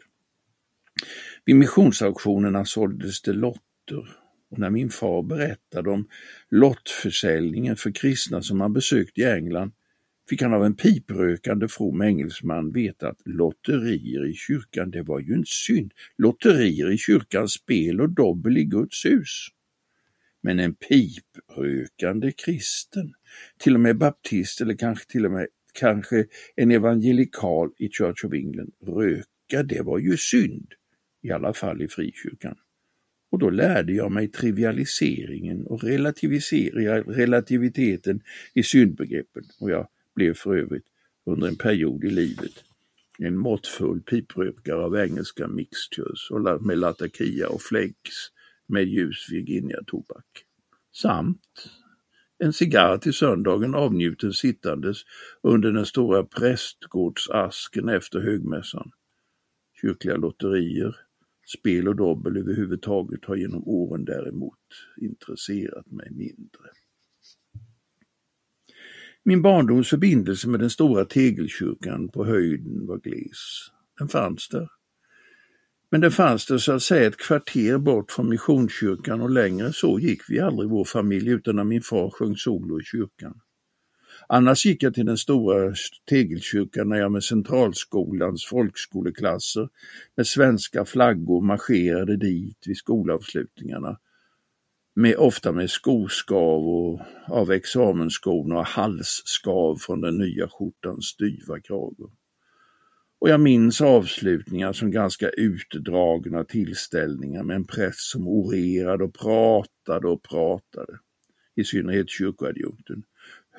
Vid 1.45 1.55
missionsauktionerna 1.55 2.65
såldes 2.65 3.21
det 3.21 3.33
lotter 3.33 4.17
och 4.49 4.59
när 4.59 4.69
min 4.69 4.89
far 4.89 5.23
berättade 5.23 5.89
om 5.89 6.07
lottförsäljningen 6.49 7.75
för 7.75 7.91
kristna 7.91 8.41
som 8.41 8.61
han 8.61 8.73
besökt 8.73 9.17
i 9.17 9.23
England 9.23 9.71
fick 10.29 10.41
han 10.41 10.53
av 10.53 10.65
en 10.65 10.75
piprökande 10.75 11.67
from 11.67 12.01
engelsman 12.01 12.71
veta 12.71 13.09
att 13.09 13.21
lotterier 13.25 14.29
i 14.29 14.33
kyrkan, 14.33 14.91
det 14.91 15.01
var 15.01 15.19
ju 15.19 15.33
en 15.33 15.45
synd. 15.45 15.93
Lotterier 16.17 16.91
i 16.91 16.97
kyrkan, 16.97 17.47
spel 17.47 18.01
och 18.01 18.09
dobbel 18.09 18.57
i 18.57 18.63
Guds 18.63 19.05
hus. 19.05 19.47
Men 20.41 20.59
en 20.59 20.75
piprökande 20.75 22.31
kristen, 22.31 23.13
till 23.57 23.73
och 23.73 23.79
med 23.79 23.97
baptist 23.97 24.61
eller 24.61 24.75
kanske 24.75 25.11
till 25.11 25.25
och 25.25 25.31
med 25.31 25.47
kanske 25.73 26.25
en 26.55 26.71
evangelikal 26.71 27.71
i 27.77 27.89
Church 27.89 28.25
of 28.25 28.33
England, 28.33 28.71
röka, 28.85 29.63
det 29.63 29.81
var 29.81 29.99
ju 29.99 30.17
synd. 30.17 30.73
I 31.21 31.31
alla 31.31 31.53
fall 31.53 31.81
i 31.81 31.87
frikyrkan. 31.87 32.55
Och 33.29 33.39
då 33.39 33.49
lärde 33.49 33.93
jag 33.93 34.11
mig 34.11 34.27
trivialiseringen 34.27 35.67
och 35.67 35.83
relativiteten 37.07 38.21
i 38.53 38.63
syndbegreppen 38.63 39.43
och 39.59 39.71
jag 39.71 39.87
blev 40.15 40.33
för 40.33 40.57
övrigt 40.57 40.85
under 41.25 41.47
en 41.47 41.55
period 41.55 42.03
i 42.03 42.09
livet 42.09 42.63
en 43.19 43.37
måttfull 43.37 44.01
piprökare 44.01 44.83
av 44.83 44.97
engelska 44.97 45.47
mixtures 45.47 46.31
och 46.31 46.65
med 46.65 46.77
latakia 46.77 47.49
och 47.49 47.61
flakes 47.61 48.31
med 48.67 48.87
ljus 48.87 49.27
Virginia-tobak. 49.31 50.25
Samt 50.93 51.69
en 52.37 52.53
cigarr 52.53 52.97
till 52.97 53.13
söndagen 53.13 53.75
avnjuten 53.75 54.33
sittandes 54.33 54.97
under 55.41 55.71
den 55.71 55.85
stora 55.85 56.23
prästgårdsasken 56.23 57.89
efter 57.89 58.19
högmässan. 58.19 58.91
Kyrkliga 59.81 60.15
lotterier, 60.15 60.95
spel 61.47 61.87
och 61.87 61.95
dobbel 61.95 62.37
överhuvudtaget 62.37 63.25
har 63.25 63.35
genom 63.35 63.67
åren 63.67 64.05
däremot 64.05 64.59
intresserat 65.01 65.91
mig 65.91 66.11
mindre. 66.11 66.69
Min 69.23 69.41
barndoms 69.41 69.89
förbindelse 69.89 70.49
med 70.49 70.59
den 70.59 70.69
stora 70.69 71.05
tegelkyrkan 71.05 72.09
på 72.09 72.25
höjden 72.25 72.87
var 72.87 72.97
gles. 72.97 73.71
Den 73.99 74.07
fanns 74.07 74.49
där. 74.49 74.69
Men 75.89 76.01
den 76.01 76.11
fanns 76.11 76.45
där 76.45 76.57
så 76.57 76.71
att 76.71 76.83
säga 76.83 77.07
ett 77.07 77.17
kvarter 77.17 77.77
bort 77.77 78.11
från 78.11 78.29
Missionskyrkan 78.29 79.21
och 79.21 79.29
längre 79.29 79.73
så 79.73 79.99
gick 79.99 80.21
vi 80.29 80.39
aldrig 80.39 80.69
vår 80.69 80.85
familj 80.85 81.29
utan 81.29 81.55
när 81.55 81.63
min 81.63 81.81
far 81.81 82.09
sjöng 82.09 82.35
solo 82.35 82.81
i 82.81 82.83
kyrkan. 82.83 83.41
Annars 84.29 84.65
gick 84.65 84.83
jag 84.83 84.93
till 84.93 85.05
den 85.05 85.17
stora 85.17 85.73
tegelkyrkan 86.09 86.89
när 86.89 86.97
jag 86.97 87.11
med 87.11 87.23
Centralskolans 87.23 88.45
folkskoleklasser 88.45 89.69
med 90.15 90.27
svenska 90.27 90.85
flaggor 90.85 91.41
marscherade 91.41 92.17
dit 92.17 92.57
vid 92.67 92.77
skolavslutningarna. 92.77 93.99
Med, 94.95 95.15
ofta 95.15 95.51
med 95.51 95.69
skoskav 95.69 96.67
och, 96.67 97.01
av 97.27 97.51
examensskorna 97.51 98.59
och 98.59 98.65
halsskav 98.65 99.75
från 99.75 100.01
den 100.01 100.17
nya 100.17 100.47
skjortans 100.47 101.05
styva 101.05 101.59
krage. 101.59 102.11
Och 103.19 103.29
jag 103.29 103.39
minns 103.39 103.81
avslutningar 103.81 104.73
som 104.73 104.91
ganska 104.91 105.29
utdragna 105.29 106.43
tillställningar 106.43 107.43
med 107.43 107.55
en 107.55 107.65
präst 107.65 107.99
som 107.99 108.27
orerade 108.27 109.03
och 109.03 109.13
pratade 109.13 110.07
och 110.07 110.23
pratade, 110.23 110.99
i 111.55 111.63
synnerhet 111.63 112.09
kyrkoadjunkten, 112.09 113.03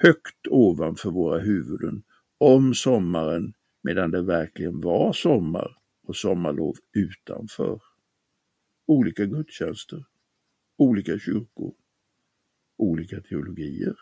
högt 0.00 0.46
ovanför 0.50 1.10
våra 1.10 1.38
huvuden, 1.38 2.02
om 2.38 2.74
sommaren 2.74 3.54
medan 3.82 4.10
det 4.10 4.22
verkligen 4.22 4.80
var 4.80 5.12
sommar 5.12 5.76
och 6.06 6.16
sommarlov 6.16 6.76
utanför. 6.92 7.82
Olika 8.86 9.24
gudstjänster, 9.24 10.04
olika 10.76 11.18
kyrkor, 11.18 11.74
olika 12.76 13.20
teologier. 13.20 13.96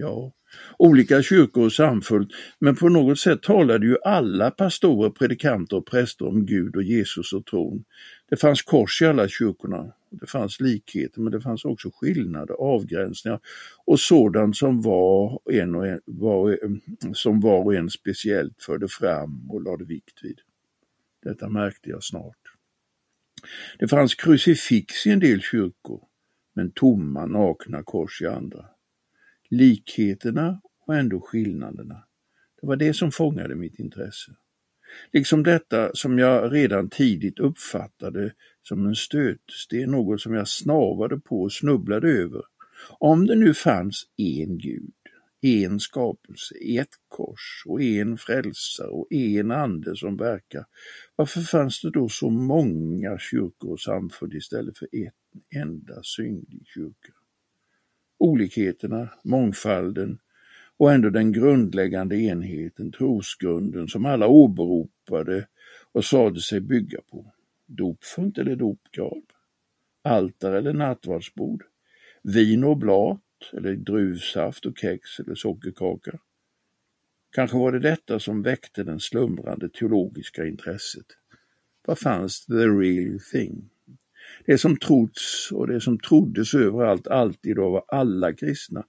Ja, 0.00 0.32
olika 0.78 1.22
kyrkor 1.22 1.64
och 1.64 1.72
samfund, 1.72 2.32
men 2.58 2.76
på 2.76 2.88
något 2.88 3.18
sätt 3.18 3.42
talade 3.42 3.86
ju 3.86 3.96
alla 4.04 4.50
pastorer, 4.50 5.10
predikanter 5.10 5.76
och 5.76 5.86
präster 5.86 6.28
om 6.28 6.46
Gud 6.46 6.76
och 6.76 6.82
Jesus 6.82 7.32
och 7.32 7.46
tron. 7.46 7.84
Det 8.28 8.36
fanns 8.36 8.62
kors 8.62 9.02
i 9.02 9.06
alla 9.06 9.28
kyrkorna. 9.28 9.92
Det 10.10 10.26
fanns 10.26 10.60
likheter, 10.60 11.20
men 11.20 11.32
det 11.32 11.40
fanns 11.40 11.64
också 11.64 11.90
skillnader, 11.94 12.54
avgränsningar 12.54 13.40
och 13.84 14.00
sådant 14.00 14.56
som 14.56 14.80
var, 14.82 15.40
en 15.50 15.74
och 15.74 15.86
en, 15.86 16.00
var, 16.04 16.58
som 17.12 17.40
var 17.40 17.64
och 17.64 17.74
en 17.74 17.90
speciellt 17.90 18.62
förde 18.62 18.88
fram 18.88 19.50
och 19.50 19.62
lade 19.62 19.84
vikt 19.84 20.24
vid. 20.24 20.40
Detta 21.22 21.48
märkte 21.48 21.90
jag 21.90 22.02
snart. 22.02 22.36
Det 23.78 23.88
fanns 23.88 24.14
krucifix 24.14 25.06
i 25.06 25.10
en 25.10 25.20
del 25.20 25.40
kyrkor, 25.40 26.02
men 26.54 26.70
tomma 26.70 27.26
nakna 27.26 27.82
kors 27.82 28.22
i 28.22 28.26
andra. 28.26 28.64
Likheterna 29.50 30.60
och 30.86 30.94
ändå 30.96 31.20
skillnaderna. 31.20 32.04
Det 32.60 32.66
var 32.66 32.76
det 32.76 32.94
som 32.94 33.12
fångade 33.12 33.54
mitt 33.54 33.78
intresse. 33.78 34.32
Liksom 35.12 35.42
detta 35.42 35.90
som 35.94 36.18
jag 36.18 36.54
redan 36.54 36.90
tidigt 36.90 37.38
uppfattade 37.38 38.32
som 38.62 38.86
en 38.86 38.94
stötsten, 38.94 39.90
något 39.90 40.20
som 40.20 40.34
jag 40.34 40.48
snavade 40.48 41.20
på 41.20 41.42
och 41.42 41.52
snubblade 41.52 42.08
över. 42.08 42.42
Om 42.98 43.26
det 43.26 43.34
nu 43.34 43.54
fanns 43.54 44.06
en 44.16 44.58
Gud, 44.58 44.92
en 45.40 45.80
skapelse, 45.80 46.54
ett 46.54 46.94
kors 47.08 47.62
och 47.66 47.82
en 47.82 48.18
frälsare 48.18 48.88
och 48.88 49.12
en 49.12 49.50
ande 49.50 49.96
som 49.96 50.16
verkar, 50.16 50.64
varför 51.16 51.40
fanns 51.40 51.80
det 51.80 51.90
då 51.90 52.08
så 52.08 52.30
många 52.30 53.18
kyrkor 53.18 53.72
och 53.72 53.80
samfund 53.80 54.34
istället 54.34 54.78
för 54.78 54.88
ett 54.92 55.14
enda 55.54 56.02
synlig 56.02 56.62
kyrka? 56.74 57.19
Olikheterna, 58.20 59.08
mångfalden 59.22 60.18
och 60.76 60.92
ändå 60.92 61.10
den 61.10 61.32
grundläggande 61.32 62.16
enheten, 62.16 62.92
trosgrunden 62.92 63.88
som 63.88 64.06
alla 64.06 64.26
åberopade 64.26 65.46
och 65.92 66.04
sade 66.04 66.40
sig 66.40 66.60
bygga 66.60 67.00
på. 67.10 67.32
Dopfunt 67.66 68.38
eller 68.38 68.56
dopgrav? 68.56 69.22
Altare 70.02 70.58
eller 70.58 70.72
nattvardsbord? 70.72 71.64
Vin 72.22 72.64
och 72.64 72.76
blat 72.76 73.20
eller 73.52 73.74
druvsaft 73.74 74.66
och 74.66 74.78
kex 74.78 75.20
eller 75.20 75.34
sockerkaka? 75.34 76.18
Kanske 77.30 77.56
var 77.56 77.72
det 77.72 77.78
detta 77.78 78.20
som 78.20 78.42
väckte 78.42 78.84
den 78.84 79.00
slumrande 79.00 79.68
teologiska 79.68 80.46
intresset. 80.46 81.06
Vad 81.86 81.98
fanns 81.98 82.46
the 82.46 82.54
real 82.54 83.20
thing? 83.32 83.70
Det 84.46 84.58
som 84.58 84.76
trots 84.76 85.52
och 85.52 85.66
det 85.66 85.80
som 85.80 85.98
troddes 85.98 86.54
överallt 86.54 87.06
alltid 87.06 87.58
av 87.58 87.84
alla 87.88 88.32
kristna. 88.32 88.84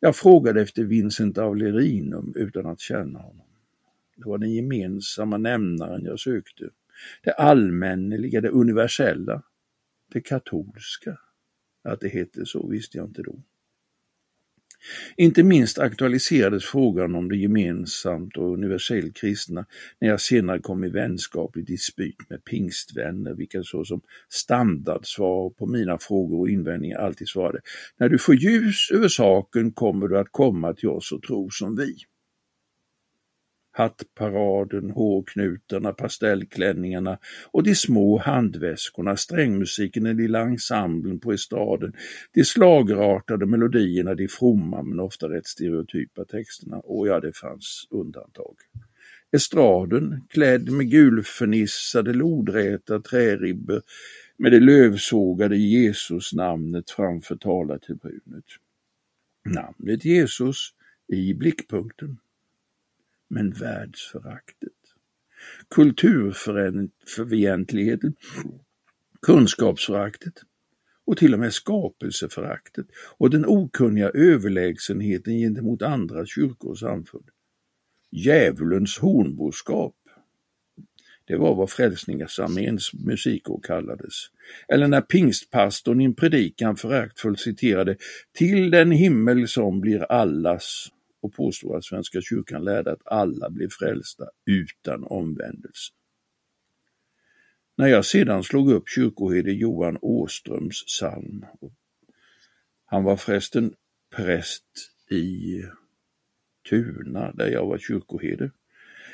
Jag 0.00 0.16
frågade 0.16 0.62
efter 0.62 0.84
Vincent 0.84 1.38
Aulerinum 1.38 2.32
utan 2.36 2.66
att 2.66 2.80
känna 2.80 3.18
honom. 3.18 3.46
Det 4.16 4.28
var 4.28 4.38
den 4.38 4.52
gemensamma 4.52 5.38
nämnaren 5.38 6.04
jag 6.04 6.20
sökte. 6.20 6.70
Det 7.22 7.32
allmänneliga, 7.32 8.40
det 8.40 8.48
universella. 8.48 9.42
Det 10.12 10.20
katolska. 10.20 11.18
Att 11.84 12.00
det 12.00 12.08
hette 12.08 12.46
så 12.46 12.68
visste 12.68 12.98
jag 12.98 13.06
inte 13.06 13.22
då. 13.22 13.42
Inte 15.16 15.42
minst 15.42 15.78
aktualiserades 15.78 16.64
frågan 16.64 17.14
om 17.14 17.28
det 17.28 17.36
gemensamt 17.36 18.36
och 18.36 18.52
universellt 18.52 19.16
kristna 19.16 19.66
när 20.00 20.08
jag 20.08 20.20
senare 20.20 20.58
kom 20.58 20.84
i 20.84 20.88
vänskaplig 20.88 21.66
dispyt 21.66 22.30
med 22.30 22.44
pingstvänner, 22.44 23.34
vilka 23.34 23.62
så 23.62 23.84
som 23.84 24.00
standardsvar 24.28 25.50
på 25.50 25.66
mina 25.66 25.98
frågor 25.98 26.40
och 26.40 26.48
invändningar 26.48 26.98
alltid 26.98 27.28
svarade 27.28 27.60
När 27.98 28.08
du 28.08 28.18
får 28.18 28.34
ljus 28.34 28.90
över 28.90 29.08
saken 29.08 29.72
kommer 29.72 30.08
du 30.08 30.18
att 30.18 30.28
komma 30.30 30.72
till 30.72 30.88
oss 30.88 31.12
och 31.12 31.22
tro 31.22 31.50
som 31.50 31.76
vi 31.76 31.96
hattparaden, 33.76 34.90
hårknutarna, 34.90 35.92
pastellklänningarna 35.92 37.18
och 37.50 37.62
de 37.62 37.74
små 37.74 38.18
handväskorna, 38.18 39.16
strängmusiken, 39.16 40.04
den 40.04 40.16
lilla 40.16 40.40
ensemblen 40.40 41.20
på 41.20 41.32
estraden, 41.32 41.92
de 42.32 42.44
slagerartade 42.44 43.46
melodierna, 43.46 44.14
de 44.14 44.28
fromma 44.28 44.82
men 44.82 45.00
ofta 45.00 45.28
rätt 45.28 45.46
stereotypa 45.46 46.24
texterna. 46.24 46.76
Och 46.76 47.08
ja, 47.08 47.20
det 47.20 47.36
fanns 47.36 47.86
undantag. 47.90 48.56
Estraden, 49.32 50.24
klädd 50.28 50.70
med 50.70 50.90
gulfernissade 50.90 52.12
lodräta 52.12 53.00
träribbor 53.00 53.82
med 54.36 54.52
det 54.52 54.60
lövsågade 54.60 55.56
Jesusnamnet 55.56 56.90
framför 56.90 57.36
talartribunet. 57.36 58.44
Namnet 59.44 60.04
Jesus 60.04 60.70
i 61.08 61.34
blickpunkten. 61.34 62.18
Men 63.28 63.52
världsföraktet, 63.52 64.72
kulturfientligheten, 65.70 68.14
kunskapsföraktet 69.22 70.34
och 71.04 71.16
till 71.16 71.34
och 71.34 71.40
med 71.40 71.52
skapelseföraktet 71.52 72.86
och 73.18 73.30
den 73.30 73.46
okunniga 73.46 74.10
överlägsenheten 74.10 75.38
gentemot 75.38 75.82
andra 75.82 76.26
kyrkor 76.26 76.70
och 76.70 76.78
samfund. 76.78 77.30
Djävulens 78.10 78.98
hornboskap 78.98 79.94
det 81.28 81.36
var 81.36 81.54
vad 81.54 81.70
Frälsningsarméns 81.70 82.94
musikår 82.94 83.60
kallades. 83.62 84.14
Eller 84.68 84.88
när 84.88 85.00
pingstpastorn 85.00 86.00
i 86.00 86.04
en 86.04 86.14
predikan 86.14 86.76
föraktfullt 86.76 87.40
citerade 87.40 87.96
”till 88.32 88.70
den 88.70 88.90
himmel 88.90 89.48
som 89.48 89.80
blir 89.80 90.12
allas” 90.12 90.88
och 91.26 91.34
påstår 91.34 91.76
att 91.76 91.84
Svenska 91.84 92.20
kyrkan 92.20 92.64
lärde 92.64 92.92
att 92.92 93.06
alla 93.06 93.50
blev 93.50 93.68
frälsta 93.68 94.24
utan 94.46 95.04
omvändelse. 95.04 95.92
När 97.76 97.86
jag 97.86 98.04
sedan 98.04 98.44
slog 98.44 98.70
upp 98.70 98.88
kyrkoherde 98.88 99.52
Johan 99.52 99.98
Åströms 100.02 100.84
psalm, 100.84 101.46
han 102.84 103.04
var 103.04 103.16
förresten 103.16 103.74
präst 104.16 104.64
i 105.10 105.62
Tuna 106.70 107.32
där 107.32 107.46
jag 107.50 107.66
var 107.66 107.78
kyrkoherde, 107.78 108.50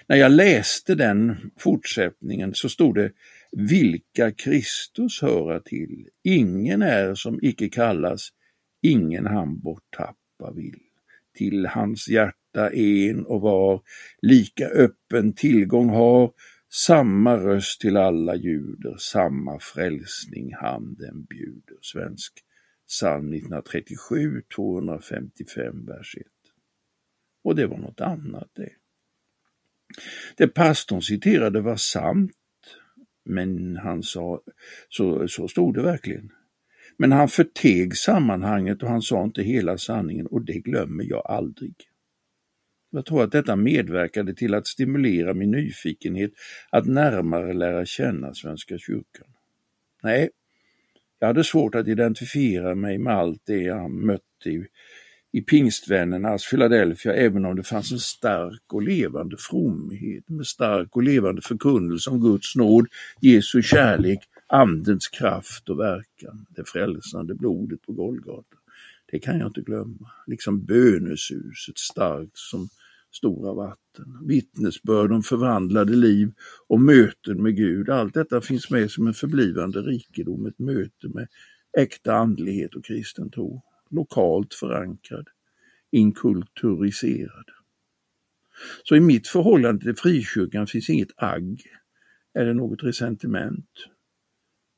när 0.06 0.16
jag 0.16 0.32
läste 0.32 0.94
den 0.94 1.50
fortsättningen 1.56 2.54
så 2.54 2.68
stod 2.68 2.94
det 2.94 3.12
vilka 3.52 4.32
Kristus 4.32 5.22
höra 5.22 5.60
till. 5.60 6.08
Ingen 6.22 6.82
är 6.82 7.14
som 7.14 7.38
icke 7.42 7.68
kallas, 7.68 8.28
ingen 8.82 9.26
han 9.26 9.60
borttappa 9.60 10.52
vill. 10.54 10.91
Till 11.34 11.66
hans 11.66 12.08
hjärta 12.08 12.70
en 12.70 13.26
och 13.26 13.40
var 13.40 13.82
lika 14.22 14.66
öppen 14.66 15.32
tillgång 15.32 15.88
har, 15.88 16.32
samma 16.72 17.36
röst 17.36 17.80
till 17.80 17.96
alla 17.96 18.36
ljuder, 18.36 18.96
samma 18.98 19.58
frälsning 19.58 20.54
han 20.54 20.94
den 20.94 21.24
bjuder. 21.24 21.76
Svensk 21.80 22.32
psalm 22.88 23.32
1937, 23.32 24.42
255, 24.54 25.86
vers 25.86 26.16
1. 26.20 26.26
Och 27.44 27.56
det 27.56 27.66
var 27.66 27.78
något 27.78 28.00
annat 28.00 28.50
det. 28.54 28.72
Det 30.36 30.48
pastorn 30.48 31.02
citerade 31.02 31.60
var 31.60 31.76
sant, 31.76 32.32
men 33.24 33.76
han 33.76 34.02
sa, 34.02 34.42
så, 34.88 35.28
så 35.28 35.48
stod 35.48 35.74
det 35.74 35.82
verkligen. 35.82 36.32
Men 36.96 37.12
han 37.12 37.28
förteg 37.28 37.96
sammanhanget 37.96 38.82
och 38.82 38.88
han 38.88 39.02
sa 39.02 39.24
inte 39.24 39.42
hela 39.42 39.78
sanningen 39.78 40.26
och 40.26 40.42
det 40.42 40.58
glömmer 40.58 41.04
jag 41.04 41.26
aldrig. 41.26 41.74
Jag 42.90 43.06
tror 43.06 43.22
att 43.22 43.32
detta 43.32 43.56
medverkade 43.56 44.34
till 44.34 44.54
att 44.54 44.66
stimulera 44.66 45.34
min 45.34 45.50
nyfikenhet 45.50 46.30
att 46.70 46.86
närmare 46.86 47.52
lära 47.52 47.86
känna 47.86 48.34
Svenska 48.34 48.78
kyrkan. 48.78 49.26
Nej, 50.02 50.30
jag 51.18 51.26
hade 51.26 51.44
svårt 51.44 51.74
att 51.74 51.88
identifiera 51.88 52.74
mig 52.74 52.98
med 52.98 53.14
allt 53.14 53.42
det 53.46 53.62
jag 53.62 53.90
mötte 53.90 54.66
i 55.32 55.40
pingstvännernas 55.40 56.50
Philadelphia, 56.50 57.14
även 57.14 57.44
om 57.44 57.56
det 57.56 57.62
fanns 57.62 57.92
en 57.92 57.98
stark 57.98 58.72
och 58.72 58.82
levande 58.82 59.36
fromhet 59.38 60.28
med 60.28 60.46
stark 60.46 60.96
och 60.96 61.02
levande 61.02 61.42
förkunnelse 61.42 62.10
om 62.10 62.20
Guds 62.20 62.56
nåd, 62.56 62.86
Jesu 63.20 63.62
kärlek, 63.62 64.18
Andens 64.54 65.08
kraft 65.08 65.68
och 65.68 65.78
verkan, 65.78 66.46
det 66.50 66.68
frälsande 66.68 67.34
blodet 67.34 67.82
på 67.82 67.92
Golgata. 67.92 68.56
Det 69.06 69.18
kan 69.18 69.38
jag 69.38 69.48
inte 69.48 69.60
glömma, 69.60 70.10
liksom 70.26 70.64
bönesuset 70.64 71.78
starkt 71.78 72.36
som 72.36 72.68
stora 73.10 73.54
vatten, 73.54 74.26
vittnesbörd 74.26 75.12
om 75.12 75.22
förvandlade 75.22 75.96
liv 75.96 76.32
och 76.68 76.80
möten 76.80 77.42
med 77.42 77.56
Gud. 77.56 77.90
Allt 77.90 78.14
detta 78.14 78.40
finns 78.40 78.70
med 78.70 78.90
som 78.90 79.06
en 79.06 79.14
förblivande 79.14 79.82
rikedom, 79.82 80.46
ett 80.46 80.58
möte 80.58 81.08
med 81.08 81.28
äkta 81.78 82.14
andlighet 82.14 82.74
och 82.74 82.84
kristen 82.84 83.30
tro 83.30 83.62
lokalt 83.90 84.54
förankrad, 84.54 85.28
inkulturiserad. 85.90 87.50
Så 88.84 88.96
i 88.96 89.00
mitt 89.00 89.28
förhållande 89.28 89.84
till 89.84 89.96
frikyrkan 89.96 90.66
finns 90.66 90.90
inget 90.90 91.12
agg 91.16 91.62
eller 92.34 92.54
något 92.54 92.82
resentiment. 92.82 93.68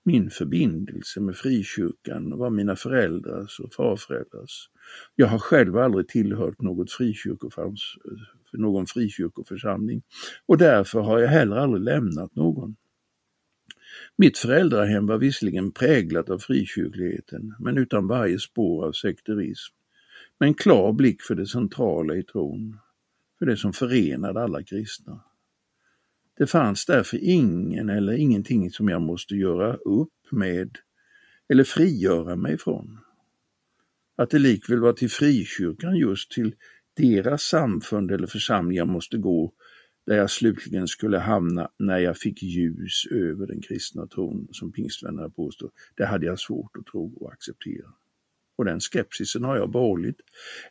Min 0.06 0.30
förbindelse 0.30 1.20
med 1.20 1.36
frikyrkan 1.36 2.38
var 2.38 2.50
mina 2.50 2.76
föräldrars 2.76 3.60
och 3.60 3.74
farföräldrars. 3.74 4.70
Jag 5.14 5.26
har 5.26 5.38
själv 5.38 5.76
aldrig 5.76 6.08
tillhört 6.08 6.60
något 6.60 6.92
frikyrkofans, 6.92 7.80
någon 8.52 8.86
frikyrkoförsamling 8.86 10.02
och 10.46 10.58
därför 10.58 11.00
har 11.00 11.18
jag 11.18 11.28
heller 11.28 11.56
aldrig 11.56 11.82
lämnat 11.82 12.34
någon. 12.36 12.76
Mitt 14.16 14.38
föräldrahem 14.38 15.06
var 15.06 15.18
visserligen 15.18 15.72
präglat 15.72 16.30
av 16.30 16.38
frikyrkligheten, 16.38 17.54
men 17.58 17.78
utan 17.78 18.06
varje 18.06 18.38
spår 18.38 18.86
av 18.86 18.92
sekterism. 18.92 19.74
Med 20.38 20.46
en 20.46 20.54
klar 20.54 20.92
blick 20.92 21.22
för 21.22 21.34
det 21.34 21.46
centrala 21.46 22.16
i 22.16 22.22
tron, 22.22 22.78
för 23.38 23.46
det 23.46 23.56
som 23.56 23.72
förenade 23.72 24.42
alla 24.42 24.62
kristna. 24.62 25.20
Det 26.36 26.46
fanns 26.46 26.86
därför 26.86 27.18
ingen 27.22 27.88
eller 27.88 28.12
ingenting 28.12 28.70
som 28.70 28.88
jag 28.88 29.02
måste 29.02 29.34
göra 29.34 29.74
upp 29.74 30.12
med 30.30 30.78
eller 31.48 31.64
frigöra 31.64 32.36
mig 32.36 32.58
från. 32.58 32.98
Att 34.16 34.30
det 34.30 34.38
likväl 34.38 34.80
var 34.80 34.92
till 34.92 35.10
frikyrkan, 35.10 35.96
just 35.96 36.30
till 36.30 36.54
deras 36.96 37.42
samfund 37.42 38.10
eller 38.10 38.26
församling 38.26 38.76
jag 38.76 38.88
måste 38.88 39.16
gå 39.16 39.52
där 40.06 40.16
jag 40.16 40.30
slutligen 40.30 40.88
skulle 40.88 41.18
hamna 41.18 41.70
när 41.78 41.98
jag 41.98 42.18
fick 42.18 42.42
ljus 42.42 43.06
över 43.10 43.46
den 43.46 43.62
kristna 43.62 44.06
tron 44.06 44.48
som 44.52 44.72
pingstvännerna 44.72 45.30
påstår, 45.30 45.70
det 45.96 46.06
hade 46.06 46.26
jag 46.26 46.38
svårt 46.40 46.76
att 46.76 46.86
tro 46.86 47.16
och 47.20 47.32
acceptera. 47.32 47.86
Och 48.56 48.64
den 48.64 48.80
skepsisen 48.80 49.44
har 49.44 49.56
jag 49.56 49.70
behållit, 49.70 50.16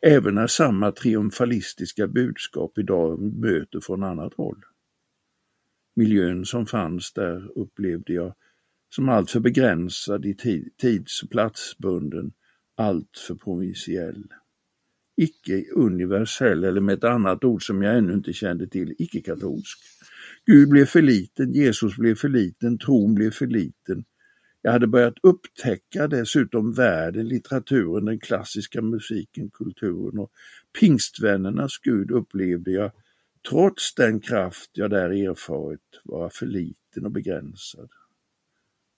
även 0.01 0.35
när 0.35 0.47
samma 0.47 0.91
triumfalistiska 0.91 2.07
budskap 2.07 2.77
idag 2.77 3.19
möter 3.19 3.79
från 3.79 4.03
annat 4.03 4.33
håll. 4.33 4.63
Miljön 5.95 6.45
som 6.45 6.65
fanns 6.65 7.13
där 7.13 7.51
upplevde 7.55 8.13
jag 8.13 8.35
som 8.95 9.09
alltför 9.09 9.39
begränsad 9.39 10.25
i 10.25 10.35
tids 10.77 11.23
och 11.23 11.29
platsbunden, 11.29 12.31
alltför 12.75 13.35
provinsiell 13.35 14.23
icke-universell 15.15 16.63
eller 16.63 16.81
med 16.81 16.93
ett 16.93 17.03
annat 17.03 17.43
ord 17.43 17.67
som 17.67 17.81
jag 17.81 17.97
ännu 17.97 18.13
inte 18.13 18.33
kände 18.33 18.67
till, 18.67 18.95
icke-katolsk. 18.97 19.79
Gud 20.45 20.69
blev 20.69 20.85
för 20.85 21.01
liten, 21.01 21.53
Jesus 21.53 21.97
blev 21.97 22.15
för 22.15 22.29
liten, 22.29 22.77
tron 22.77 23.15
blev 23.15 23.31
för 23.31 23.47
liten. 23.47 24.03
Jag 24.61 24.71
hade 24.71 24.87
börjat 24.87 25.17
upptäcka 25.23 26.07
dessutom 26.07 26.73
världen, 26.73 27.27
litteraturen, 27.27 28.05
den 28.05 28.19
klassiska 28.19 28.81
musiken, 28.81 29.49
kulturen 29.49 30.19
och 30.19 30.31
pingstvännernas 30.79 31.77
Gud 31.83 32.11
upplevde 32.11 32.71
jag, 32.71 32.91
trots 33.49 33.95
den 33.95 34.19
kraft 34.19 34.69
jag 34.73 34.89
där 34.89 35.09
erfarit, 35.09 36.01
vara 36.03 36.29
för 36.29 36.45
liten 36.45 37.05
och 37.05 37.11
begränsad. 37.11 37.89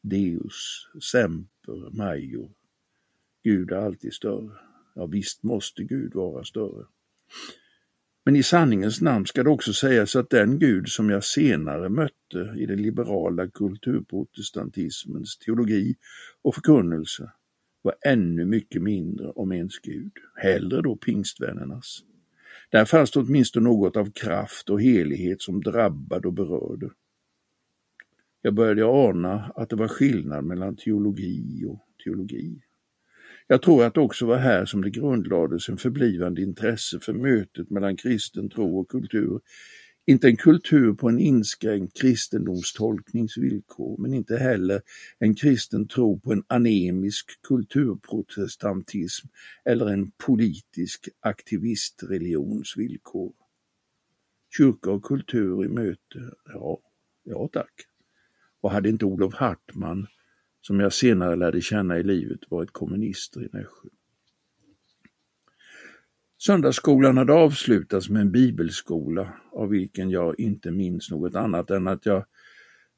Deus, 0.02 0.88
semper, 1.12 1.98
major. 1.98 2.52
Gud 3.44 3.72
är 3.72 3.76
alltid 3.76 4.14
större. 4.14 4.52
Ja, 4.96 5.06
visst 5.06 5.44
måste 5.44 5.84
Gud 5.84 6.14
vara 6.14 6.44
större. 6.44 6.86
Men 8.26 8.36
i 8.36 8.44
sanningens 8.44 9.02
namn 9.02 9.26
ska 9.26 9.44
det 9.44 9.50
också 9.50 9.74
sägas 9.74 10.16
att 10.16 10.30
den 10.30 10.60
Gud 10.60 10.90
som 10.90 11.10
jag 11.10 11.24
senare 11.24 11.90
mötte 11.90 12.56
i 12.58 12.66
den 12.66 12.82
liberala 12.82 13.48
kulturprotestantismens 13.48 15.38
teologi 15.38 15.96
och 16.42 16.56
förkunnelse 16.56 17.32
var 17.82 17.96
ännu 18.06 18.46
mycket 18.46 18.82
mindre 18.82 19.28
om 19.28 19.52
ens 19.52 19.80
Gud, 19.80 20.12
hellre 20.36 20.82
då 20.82 20.96
pingstvännernas. 20.96 22.04
Där 22.72 22.86
fanns 22.86 23.12
det 23.12 23.20
åtminstone 23.20 23.70
något 23.70 23.98
av 23.98 24.12
kraft 24.12 24.70
och 24.70 24.82
helighet 24.82 25.42
som 25.42 25.62
drabbade 25.62 26.28
och 26.28 26.34
berörde. 26.34 26.90
Jag 28.42 28.54
började 28.54 28.86
ana 28.86 29.52
att 29.56 29.70
det 29.70 29.76
var 29.76 29.88
skillnad 29.88 30.46
mellan 30.46 30.76
teologi 30.76 31.66
och 31.66 31.88
teologi. 32.04 32.62
Jag 33.48 33.62
tror 33.62 33.84
att 33.84 33.94
det 33.94 34.00
också 34.00 34.26
var 34.26 34.38
här 34.38 34.66
som 34.66 34.82
det 34.82 34.90
grundlades 34.90 35.70
en 35.70 35.78
förblivande 35.78 36.42
intresse 36.42 37.00
för 37.00 37.14
mötet 37.14 37.70
mellan 37.70 37.98
kristen 37.98 38.50
tro 38.50 38.80
och 38.80 38.90
kultur. 38.90 39.40
Inte 40.08 40.28
en 40.28 40.38
kultur 40.38 40.94
på 40.94 41.10
en 41.10 41.20
inskränkt 41.20 42.02
kristendomstolkningsvillkor, 42.02 43.98
men 43.98 44.14
inte 44.14 44.38
heller 44.38 44.82
en 45.20 45.36
kristen 45.36 45.88
tro 45.88 46.20
på 46.20 46.34
en 46.34 46.44
anemisk 46.48 47.42
kulturprotestantism 47.42 49.28
eller 49.66 49.88
en 49.88 50.12
politisk 50.12 51.10
aktivistreligions 51.20 52.78
villkor. 52.78 53.34
Kyrka 54.58 54.92
och 54.92 55.04
kultur 55.04 55.66
i 55.66 55.68
möte, 55.68 56.34
ja, 56.46 56.80
ja 57.24 57.50
tack. 57.54 57.74
Och 58.62 58.72
hade 58.72 58.90
inte 58.90 59.06
Olof 59.06 59.34
Hartman 59.34 60.08
som 60.62 60.80
jag 60.80 60.94
senare 60.94 61.36
lärde 61.36 61.62
känna 61.62 61.98
i 61.98 62.04
livet, 62.04 62.40
varit 62.50 62.72
kommunister 62.72 63.44
i 63.44 63.50
Nässjö. 63.54 63.90
Söndagsskolan 66.46 67.18
hade 67.18 67.34
avslutats 67.34 68.10
med 68.10 68.22
en 68.22 68.32
bibelskola 68.32 69.34
av 69.52 69.70
vilken 69.70 70.10
jag 70.10 70.40
inte 70.40 70.72
minns 70.72 71.12
något 71.12 71.36
annat 71.36 71.70
än 71.70 71.88
att 71.88 72.06
jag 72.06 72.26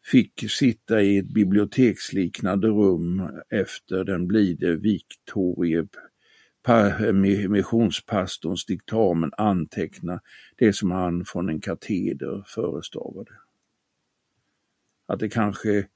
fick 0.04 0.52
sitta 0.52 1.02
i 1.02 1.18
ett 1.18 1.34
biblioteksliknande 1.34 2.68
rum 2.68 3.30
efter 3.50 4.04
den 4.04 4.28
blide 4.28 4.76
Viktorie 4.76 5.88
missionspastorns 7.50 8.66
diktamen 8.66 9.32
anteckna 9.38 10.20
det 10.58 10.74
som 10.74 10.92
han 10.92 11.26
från 11.26 11.50
en 11.50 11.62
kateder 11.62 12.44
förestavade. 12.48 13.32
Att 15.08 15.20
det 15.20 15.30
kanske 15.30 15.88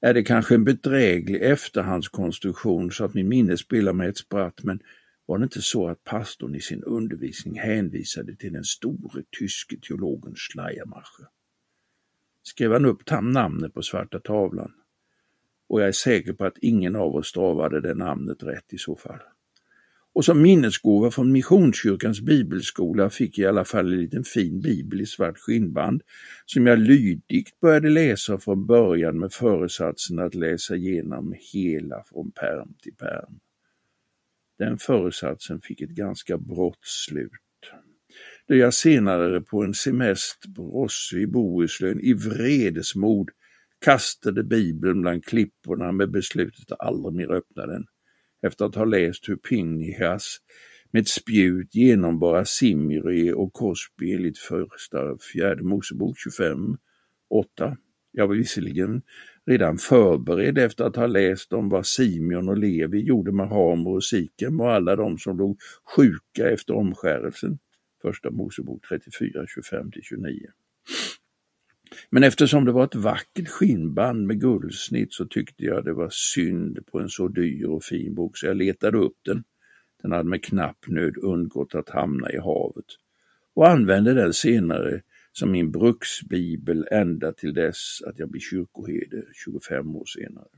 är 0.00 0.14
det 0.14 0.22
kanske 0.22 0.54
en 0.54 0.64
bedräglig 0.64 1.42
efterhandskonstruktion 1.42 2.90
så 2.90 3.04
att 3.04 3.14
min 3.14 3.28
minne 3.28 3.56
spelar 3.56 3.92
mig 3.92 4.08
ett 4.08 4.18
spratt, 4.18 4.64
men 4.64 4.80
var 5.28 5.38
det 5.38 5.44
inte 5.44 5.62
så 5.62 5.88
att 5.88 6.04
pastorn 6.04 6.54
i 6.54 6.60
sin 6.60 6.82
undervisning 6.82 7.58
hänvisade 7.58 8.36
till 8.36 8.52
den 8.52 8.64
store 8.64 9.22
tyske 9.38 9.76
teologen 9.88 10.34
Schleiermacher? 10.36 11.28
Skrev 12.42 12.72
han 12.72 12.84
upp 12.84 13.10
namnet 13.22 13.74
på 13.74 13.82
svarta 13.82 14.20
tavlan? 14.20 14.72
Och 15.68 15.80
jag 15.80 15.88
är 15.88 15.92
säker 15.92 16.32
på 16.32 16.44
att 16.44 16.58
ingen 16.58 16.96
av 16.96 17.16
oss 17.16 17.28
stavade 17.28 17.80
det 17.80 17.94
namnet 17.94 18.42
rätt 18.42 18.72
i 18.72 18.78
så 18.78 18.96
fall. 18.96 19.20
Och 20.12 20.24
som 20.24 20.42
minnesgåva 20.42 21.10
från 21.10 21.32
Missionskyrkans 21.32 22.20
bibelskola 22.20 23.10
fick 23.10 23.38
jag 23.38 23.44
i 23.44 23.48
alla 23.48 23.64
fall 23.64 23.92
en 23.92 24.00
liten 24.00 24.24
fin 24.24 24.60
bibel 24.60 25.00
i 25.00 25.06
svart 25.06 25.38
skinnband 25.38 26.02
som 26.46 26.66
jag 26.66 26.78
lydigt 26.78 27.60
började 27.60 27.88
läsa 27.88 28.38
från 28.38 28.66
början 28.66 29.18
med 29.18 29.32
föresatsen 29.32 30.18
att 30.18 30.34
läsa 30.34 30.76
igenom 30.76 31.34
hela 31.52 32.02
från 32.02 32.30
perm 32.30 32.74
till 32.82 32.94
perm. 32.94 33.38
Den 34.58 34.78
föresatsen 34.78 35.60
fick 35.60 35.80
ett 35.80 35.90
ganska 35.90 36.38
brått 36.38 36.84
slut. 36.84 37.32
Då 38.48 38.56
jag 38.56 38.74
senare 38.74 39.40
på 39.40 39.64
en 39.64 39.74
semester 39.74 40.50
på 40.56 40.62
Rossö 40.62 41.18
i 41.18 41.26
Bohuslän 41.26 42.00
i 42.00 42.14
vredesmod 42.14 43.30
kastade 43.84 44.44
bibeln 44.44 45.00
bland 45.00 45.24
klipporna 45.24 45.92
med 45.92 46.10
beslutet 46.10 46.72
att 46.72 46.80
aldrig 46.80 47.14
mer 47.14 47.30
öppna 47.32 47.66
den 47.66 47.86
efter 48.42 48.64
att 48.64 48.74
ha 48.74 48.84
läst 48.84 49.28
hur 49.28 49.36
Pinhas 49.36 50.38
med 50.90 51.00
ett 51.00 51.08
spjut 51.08 51.74
genomborrar 51.74 52.44
Simri 52.44 53.32
och 53.32 53.52
Kosby 53.52 54.12
enligt 54.12 54.38
första 54.38 55.18
fjärde 55.32 55.62
Mosebok 55.62 56.18
25, 56.18 56.76
8. 57.30 57.76
Jag 58.12 58.28
var 58.28 58.34
visserligen 58.34 59.02
redan 59.48 59.78
förberedd 59.78 60.58
efter 60.58 60.84
att 60.84 60.96
ha 60.96 61.06
läst 61.06 61.52
om 61.52 61.68
vad 61.68 61.86
Simeon 61.86 62.48
och 62.48 62.58
Levi 62.58 63.00
gjorde 63.00 63.32
med 63.32 63.48
Hamer 63.48 63.90
och 63.90 64.04
Sikem 64.04 64.60
och 64.60 64.72
alla 64.72 64.96
de 64.96 65.18
som 65.18 65.38
låg 65.38 65.58
sjuka 65.96 66.50
efter 66.50 66.74
omskärelsen. 66.74 67.58
Första 68.02 68.30
Mosebok 68.30 68.84
34, 68.88 69.46
25-29. 69.72 70.46
Men 72.10 72.24
eftersom 72.24 72.64
det 72.64 72.72
var 72.72 72.84
ett 72.84 72.94
vackert 72.94 73.48
skinnband 73.48 74.26
med 74.26 74.40
guldsnitt 74.40 75.12
så 75.12 75.24
tyckte 75.26 75.64
jag 75.64 75.84
det 75.84 75.92
var 75.92 76.08
synd 76.10 76.86
på 76.86 77.00
en 77.00 77.08
så 77.08 77.28
dyr 77.28 77.66
och 77.66 77.84
fin 77.84 78.14
bok 78.14 78.36
så 78.36 78.46
jag 78.46 78.56
letade 78.56 78.98
upp 78.98 79.16
den. 79.24 79.44
Den 80.02 80.12
hade 80.12 80.28
med 80.28 80.44
knapp 80.44 80.86
nöd 80.86 81.16
undgått 81.16 81.74
att 81.74 81.88
hamna 81.88 82.32
i 82.32 82.38
havet 82.38 82.86
och 83.54 83.68
använde 83.68 84.14
den 84.14 84.32
senare 84.32 85.02
som 85.38 85.50
min 85.50 85.70
bruksbibel 85.70 86.86
ända 86.90 87.32
till 87.32 87.54
dess 87.54 88.02
att 88.06 88.18
jag 88.18 88.30
blir 88.30 88.40
kyrkoherde 88.40 89.22
25 89.44 89.96
år 89.96 90.04
senare. 90.06 90.48